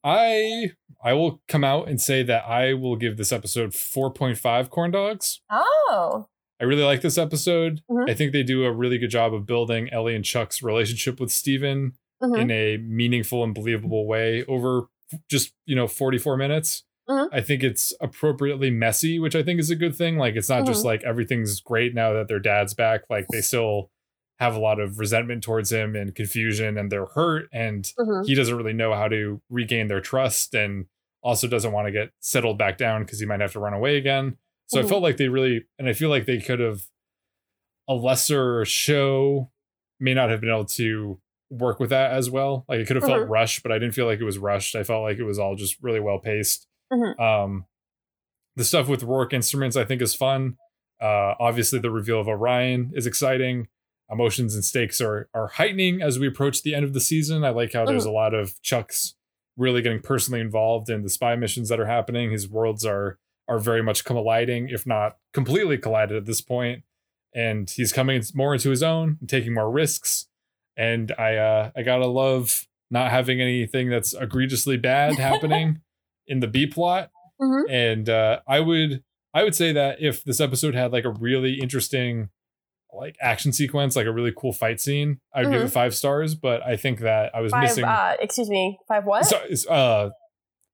[0.04, 4.90] I I will come out and say that I will give this episode 4.5 corn
[4.90, 5.40] dogs.
[5.50, 6.26] Oh.
[6.60, 7.82] I really like this episode.
[7.90, 8.08] Mm-hmm.
[8.08, 11.32] I think they do a really good job of building Ellie and Chuck's relationship with
[11.32, 12.40] Stephen mm-hmm.
[12.40, 14.86] in a meaningful and believable way over
[15.28, 16.84] just, you know, 44 minutes.
[17.08, 17.34] Mm-hmm.
[17.34, 20.18] I think it's appropriately messy, which I think is a good thing.
[20.18, 20.88] Like it's not just mm-hmm.
[20.88, 23.02] like everything's great now that their dad's back.
[23.10, 23.90] Like they still
[24.38, 28.26] have a lot of resentment towards him and confusion and they're hurt and mm-hmm.
[28.26, 30.86] he doesn't really know how to regain their trust and
[31.22, 33.96] also doesn't want to get settled back down because he might have to run away
[33.96, 34.36] again.
[34.66, 34.86] So mm-hmm.
[34.86, 36.82] I felt like they really and I feel like they could have
[37.88, 39.50] a lesser show
[40.00, 41.20] may not have been able to
[41.50, 42.64] work with that as well.
[42.68, 43.12] Like it could have mm-hmm.
[43.12, 44.74] felt rushed, but I didn't feel like it was rushed.
[44.74, 46.66] I felt like it was all just really well paced.
[46.92, 47.22] Mm-hmm.
[47.22, 47.66] Um
[48.56, 50.56] the stuff with Roark instruments I think is fun.
[51.00, 53.68] Uh obviously the reveal of Orion is exciting
[54.12, 57.44] emotions and stakes are are heightening as we approach the end of the season.
[57.44, 58.10] I like how there's mm-hmm.
[58.10, 59.14] a lot of Chuck's
[59.56, 62.30] really getting personally involved in the spy missions that are happening.
[62.30, 66.84] His worlds are are very much colliding, if not completely collided at this point.
[67.34, 70.28] And he's coming more into his own, taking more risks.
[70.76, 75.80] And I uh I gotta love not having anything that's egregiously bad happening
[76.26, 77.10] in the B plot.
[77.40, 77.70] Mm-hmm.
[77.70, 79.02] And uh I would
[79.34, 82.28] I would say that if this episode had like a really interesting
[82.92, 85.52] like action sequence, like a really cool fight scene, I would mm-hmm.
[85.52, 85.72] give it mm-hmm.
[85.72, 86.34] five stars.
[86.34, 87.84] But I think that I was five, missing.
[87.84, 89.26] Uh, excuse me, five what?
[89.26, 90.10] So, uh,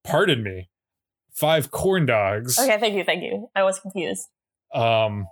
[0.05, 0.69] pardon me,
[1.33, 2.59] five corn dogs.
[2.59, 3.49] Okay, thank you, thank you.
[3.55, 4.27] I was confused.
[4.75, 5.29] Um,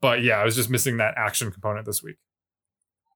[0.00, 2.16] but yeah, I was just missing that action component this week.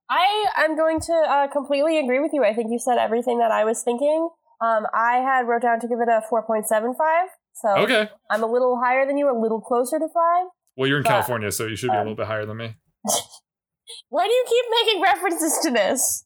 [0.09, 2.43] I am going to uh, completely agree with you.
[2.43, 4.29] I think you said everything that I was thinking.
[4.61, 7.29] Um, I had wrote down to give it a four point seven five.
[7.53, 10.47] So okay, I'm a little higher than you, a little closer to five.
[10.75, 12.57] Well, you're in but, California, so you should be um, a little bit higher than
[12.57, 12.75] me.
[14.09, 16.25] Why do you keep making references to this?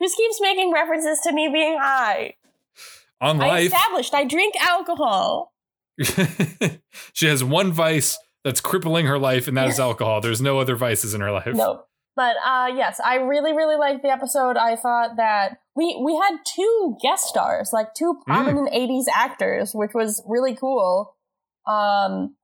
[0.00, 2.34] This keeps making references to me being high.
[3.20, 5.52] On life, I established I drink alcohol.
[7.12, 10.20] she has one vice that's crippling her life, and that is alcohol.
[10.20, 11.54] There's no other vices in her life.
[11.54, 11.84] No.
[12.14, 14.56] But uh, yes, I really, really liked the episode.
[14.56, 18.24] I thought that we we had two guest stars, like two mm.
[18.24, 18.88] prominent mm.
[18.88, 21.14] '80s actors, which was really cool.
[21.68, 22.34] Um,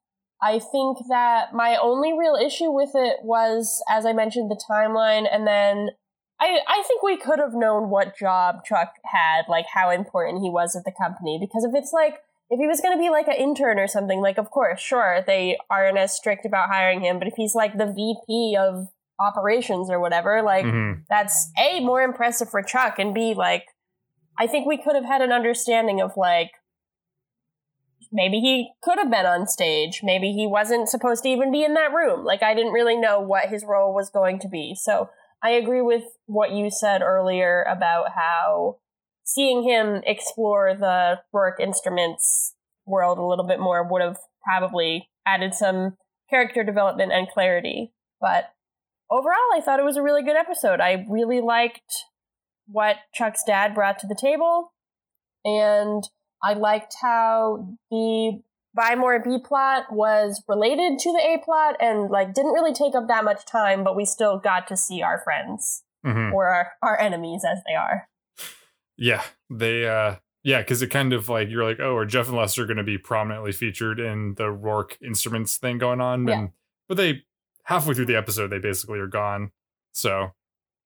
[0.45, 5.27] I think that my only real issue with it was, as I mentioned, the timeline,
[5.33, 5.89] and then
[6.39, 10.51] I, I think we could have known what job Chuck had, like how important he
[10.51, 11.39] was at the company.
[11.41, 12.19] Because if it's like,
[12.51, 15.25] if he was going to be like an intern or something, like, of course, sure,
[15.27, 17.19] they aren't as strict about hiring him.
[17.19, 18.89] But if he's like the VP of
[19.19, 21.01] operations or whatever, like, mm-hmm.
[21.09, 23.65] that's A, more impressive for Chuck, and B, like,
[24.39, 26.51] I think we could have had an understanding of like,
[28.15, 30.01] maybe he could have been on stage.
[30.03, 32.25] Maybe he wasn't supposed to even be in that room.
[32.25, 34.77] Like, I didn't really know what his role was going to be.
[34.81, 35.11] So
[35.43, 38.77] I agree with what you said earlier about how
[39.25, 42.55] seeing him explore the Roark instruments
[42.87, 45.97] world a little bit more would have probably added some
[46.31, 47.93] character development and clarity.
[48.21, 48.45] But
[49.11, 50.81] overall, I thought it was a really good episode.
[50.81, 52.05] I really liked
[52.69, 54.73] what Chuck's dad brought to the table.
[55.45, 56.05] And
[56.45, 58.41] I liked how the
[58.75, 62.95] buy more B plot was related to the A plot and like didn't really take
[62.95, 66.35] up that much time, but we still got to see our friends mm-hmm.
[66.35, 68.09] or our, our enemies as they are.
[68.97, 72.37] Yeah, they uh yeah, because it kind of like you're like, oh, are Jeff and
[72.37, 76.29] Lester going to be prominently featured in the Roark instruments thing going on?
[76.29, 76.39] Yeah.
[76.39, 76.51] And
[76.87, 77.23] but they
[77.65, 79.53] halfway through the episode, they basically are gone.
[79.93, 80.33] So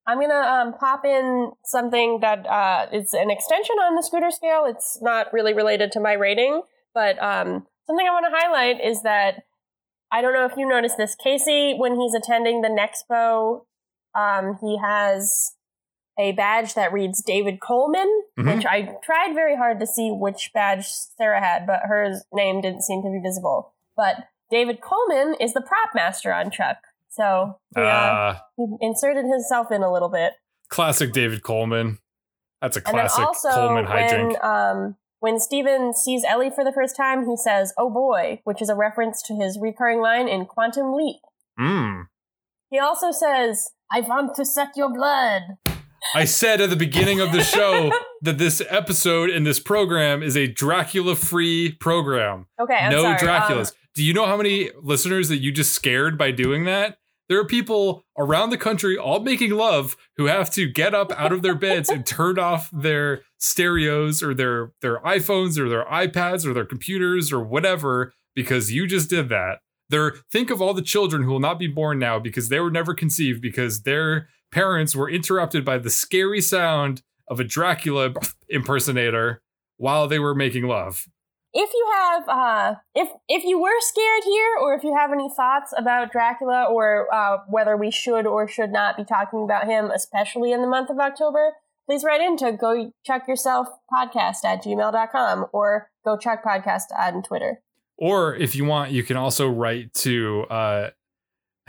[0.09, 4.65] I'm gonna um, pop in something that uh, is an extension on the scooter scale.
[4.67, 6.63] It's not really related to my rating,
[6.95, 9.45] but um, something I want to highlight is that
[10.11, 11.15] I don't know if you noticed this.
[11.15, 13.67] Casey, when he's attending the Nexpo,
[14.19, 15.53] um, he has
[16.19, 18.57] a badge that reads David Coleman, mm-hmm.
[18.57, 22.83] which I tried very hard to see which badge Sarah had, but her name didn't
[22.83, 23.75] seem to be visible.
[23.95, 26.79] But David Coleman is the prop master on Chuck.
[27.11, 30.33] So he, uh, uh, he inserted himself in a little bit.
[30.69, 31.99] Classic David Coleman.
[32.61, 34.29] That's a classic also, Coleman hijink.
[34.29, 38.61] When, um, when Stephen sees Ellie for the first time, he says, "Oh boy," which
[38.61, 41.21] is a reference to his recurring line in Quantum Leap.
[41.59, 42.07] Mm.
[42.71, 45.43] He also says, "I want to suck your blood."
[46.15, 47.93] I said at the beginning of the show
[48.23, 52.47] that this episode and this program is a Dracula free program.
[52.61, 53.19] Okay, I'm no sorry.
[53.19, 53.71] Draculas.
[53.71, 56.99] Um, Do you know how many listeners that you just scared by doing that?
[57.29, 61.31] There are people around the country all making love who have to get up out
[61.31, 66.47] of their beds and turn off their stereos or their their iPhones or their iPads
[66.47, 69.59] or their computers or whatever because you just did that.
[69.91, 72.71] There think of all the children who will not be born now because they were
[72.71, 78.13] never conceived because their parents were interrupted by the scary sound of a Dracula
[78.49, 79.43] impersonator
[79.77, 81.07] while they were making love.
[81.55, 85.29] if you have uh if if you were scared here or if you have any
[85.35, 89.91] thoughts about dracula or uh, whether we should or should not be talking about him
[89.91, 91.55] especially in the month of october
[91.87, 97.23] please write in to go chuck yourself podcast at gmail.com or go chuck podcast on
[97.23, 97.63] twitter
[97.97, 100.91] Or if you want, you can also write to uh,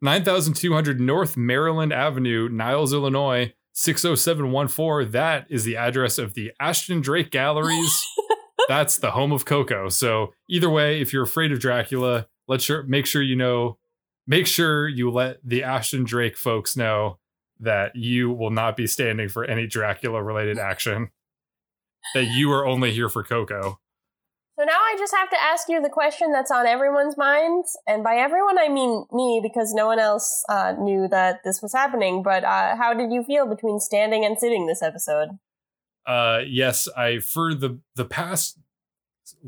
[0.00, 5.10] 9200 North Maryland Avenue, Niles, Illinois, 60714.
[5.12, 8.04] That is the address of the Ashton Drake Galleries.
[8.68, 9.88] That's the home of Coco.
[9.88, 13.78] So either way, if you're afraid of Dracula, let's sure make sure you know,
[14.26, 17.18] make sure you let the Ashton Drake folks know
[17.60, 21.10] that you will not be standing for any Dracula related action.
[22.14, 23.80] That you are only here for Coco.
[24.58, 28.02] So now i just have to ask you the question that's on everyone's minds and
[28.02, 32.22] by everyone i mean me because no one else uh, knew that this was happening
[32.22, 35.28] but uh, how did you feel between standing and sitting this episode
[36.06, 38.58] uh yes i for the the past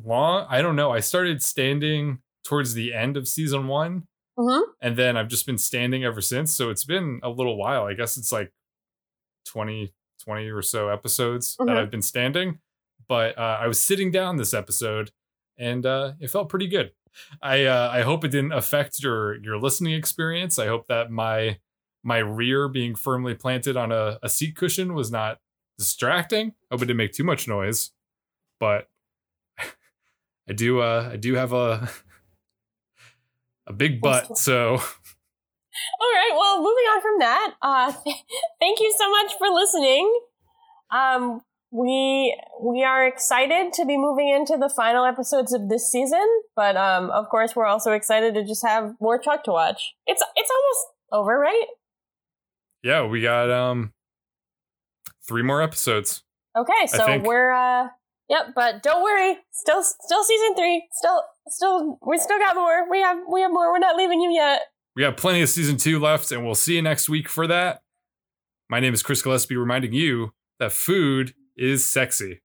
[0.05, 4.07] long i don't know i started standing towards the end of season one
[4.39, 4.71] mm-hmm.
[4.81, 7.95] and then i've just been standing ever since so it's been a little while i
[7.95, 8.53] guess it's like
[9.47, 9.93] 20
[10.23, 11.67] 20 or so episodes Mhm.
[11.67, 12.59] that i've been standing
[13.11, 15.11] but uh, i was sitting down this episode
[15.59, 16.93] and uh it felt pretty good
[17.43, 21.59] i uh i hope it didn't affect your your listening experience i hope that my
[22.03, 25.39] my rear being firmly planted on a, a seat cushion was not
[25.79, 26.49] distracting.
[26.71, 27.91] I hope it didn't make too much noise,
[28.59, 28.89] but
[30.49, 31.91] I do uh I do have a
[33.67, 34.79] a big butt, so All
[36.15, 36.33] right.
[36.35, 37.93] Well, moving on from that, uh,
[38.61, 40.21] thank you so much for listening.
[40.91, 46.27] Um, we we are excited to be moving into the final episodes of this season,
[46.57, 49.95] but um, of course, we're also excited to just have more Chuck to watch.
[50.07, 51.67] It's it's almost over, right?
[52.83, 53.93] yeah, we got um
[55.27, 56.23] three more episodes.
[56.57, 57.89] Okay, so we're uh,
[58.29, 58.47] yep.
[58.55, 60.89] But don't worry, still still season three.
[60.93, 62.91] Still still we still got more.
[62.91, 63.73] We have we have more.
[63.73, 64.63] We're not leaving you yet.
[64.97, 67.83] We have plenty of season two left, and we'll see you next week for that.
[68.69, 72.41] My name is Chris Gillespie, reminding you that food is sexy.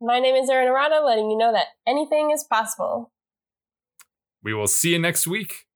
[0.00, 3.12] My name is Erin Arata, letting you know that anything is possible.
[4.42, 5.66] We will see you next week.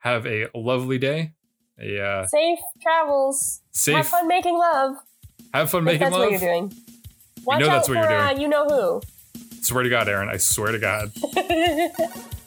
[0.00, 1.32] Have a lovely day.
[1.80, 3.62] A uh, Safe travels.
[3.70, 3.96] safe.
[3.96, 4.96] Have fun making love.
[5.54, 6.20] Have fun making that's love.
[6.22, 6.72] what you're doing.
[7.44, 8.40] Watch know out that's what for you're Uh, doing.
[8.42, 9.00] you know who.
[9.62, 10.28] Swear to God, Erin.
[10.28, 11.12] I swear to God.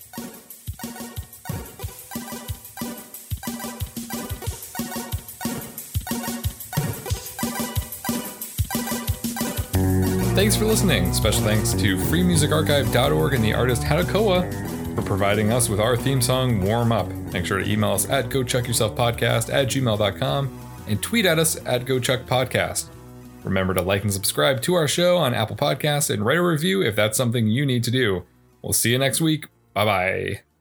[10.35, 11.13] Thanks for listening.
[11.13, 16.59] Special thanks to freemusicarchive.org and the artist Hadakoa for providing us with our theme song,
[16.61, 17.07] Warm Up.
[17.31, 22.87] Make sure to email us at gochuckyourselfpodcast at gmail.com and tweet at us at gochuckpodcast.
[23.43, 26.81] Remember to like and subscribe to our show on Apple Podcasts and write a review
[26.81, 28.23] if that's something you need to do.
[28.61, 29.47] We'll see you next week.
[29.73, 30.52] Bye bye.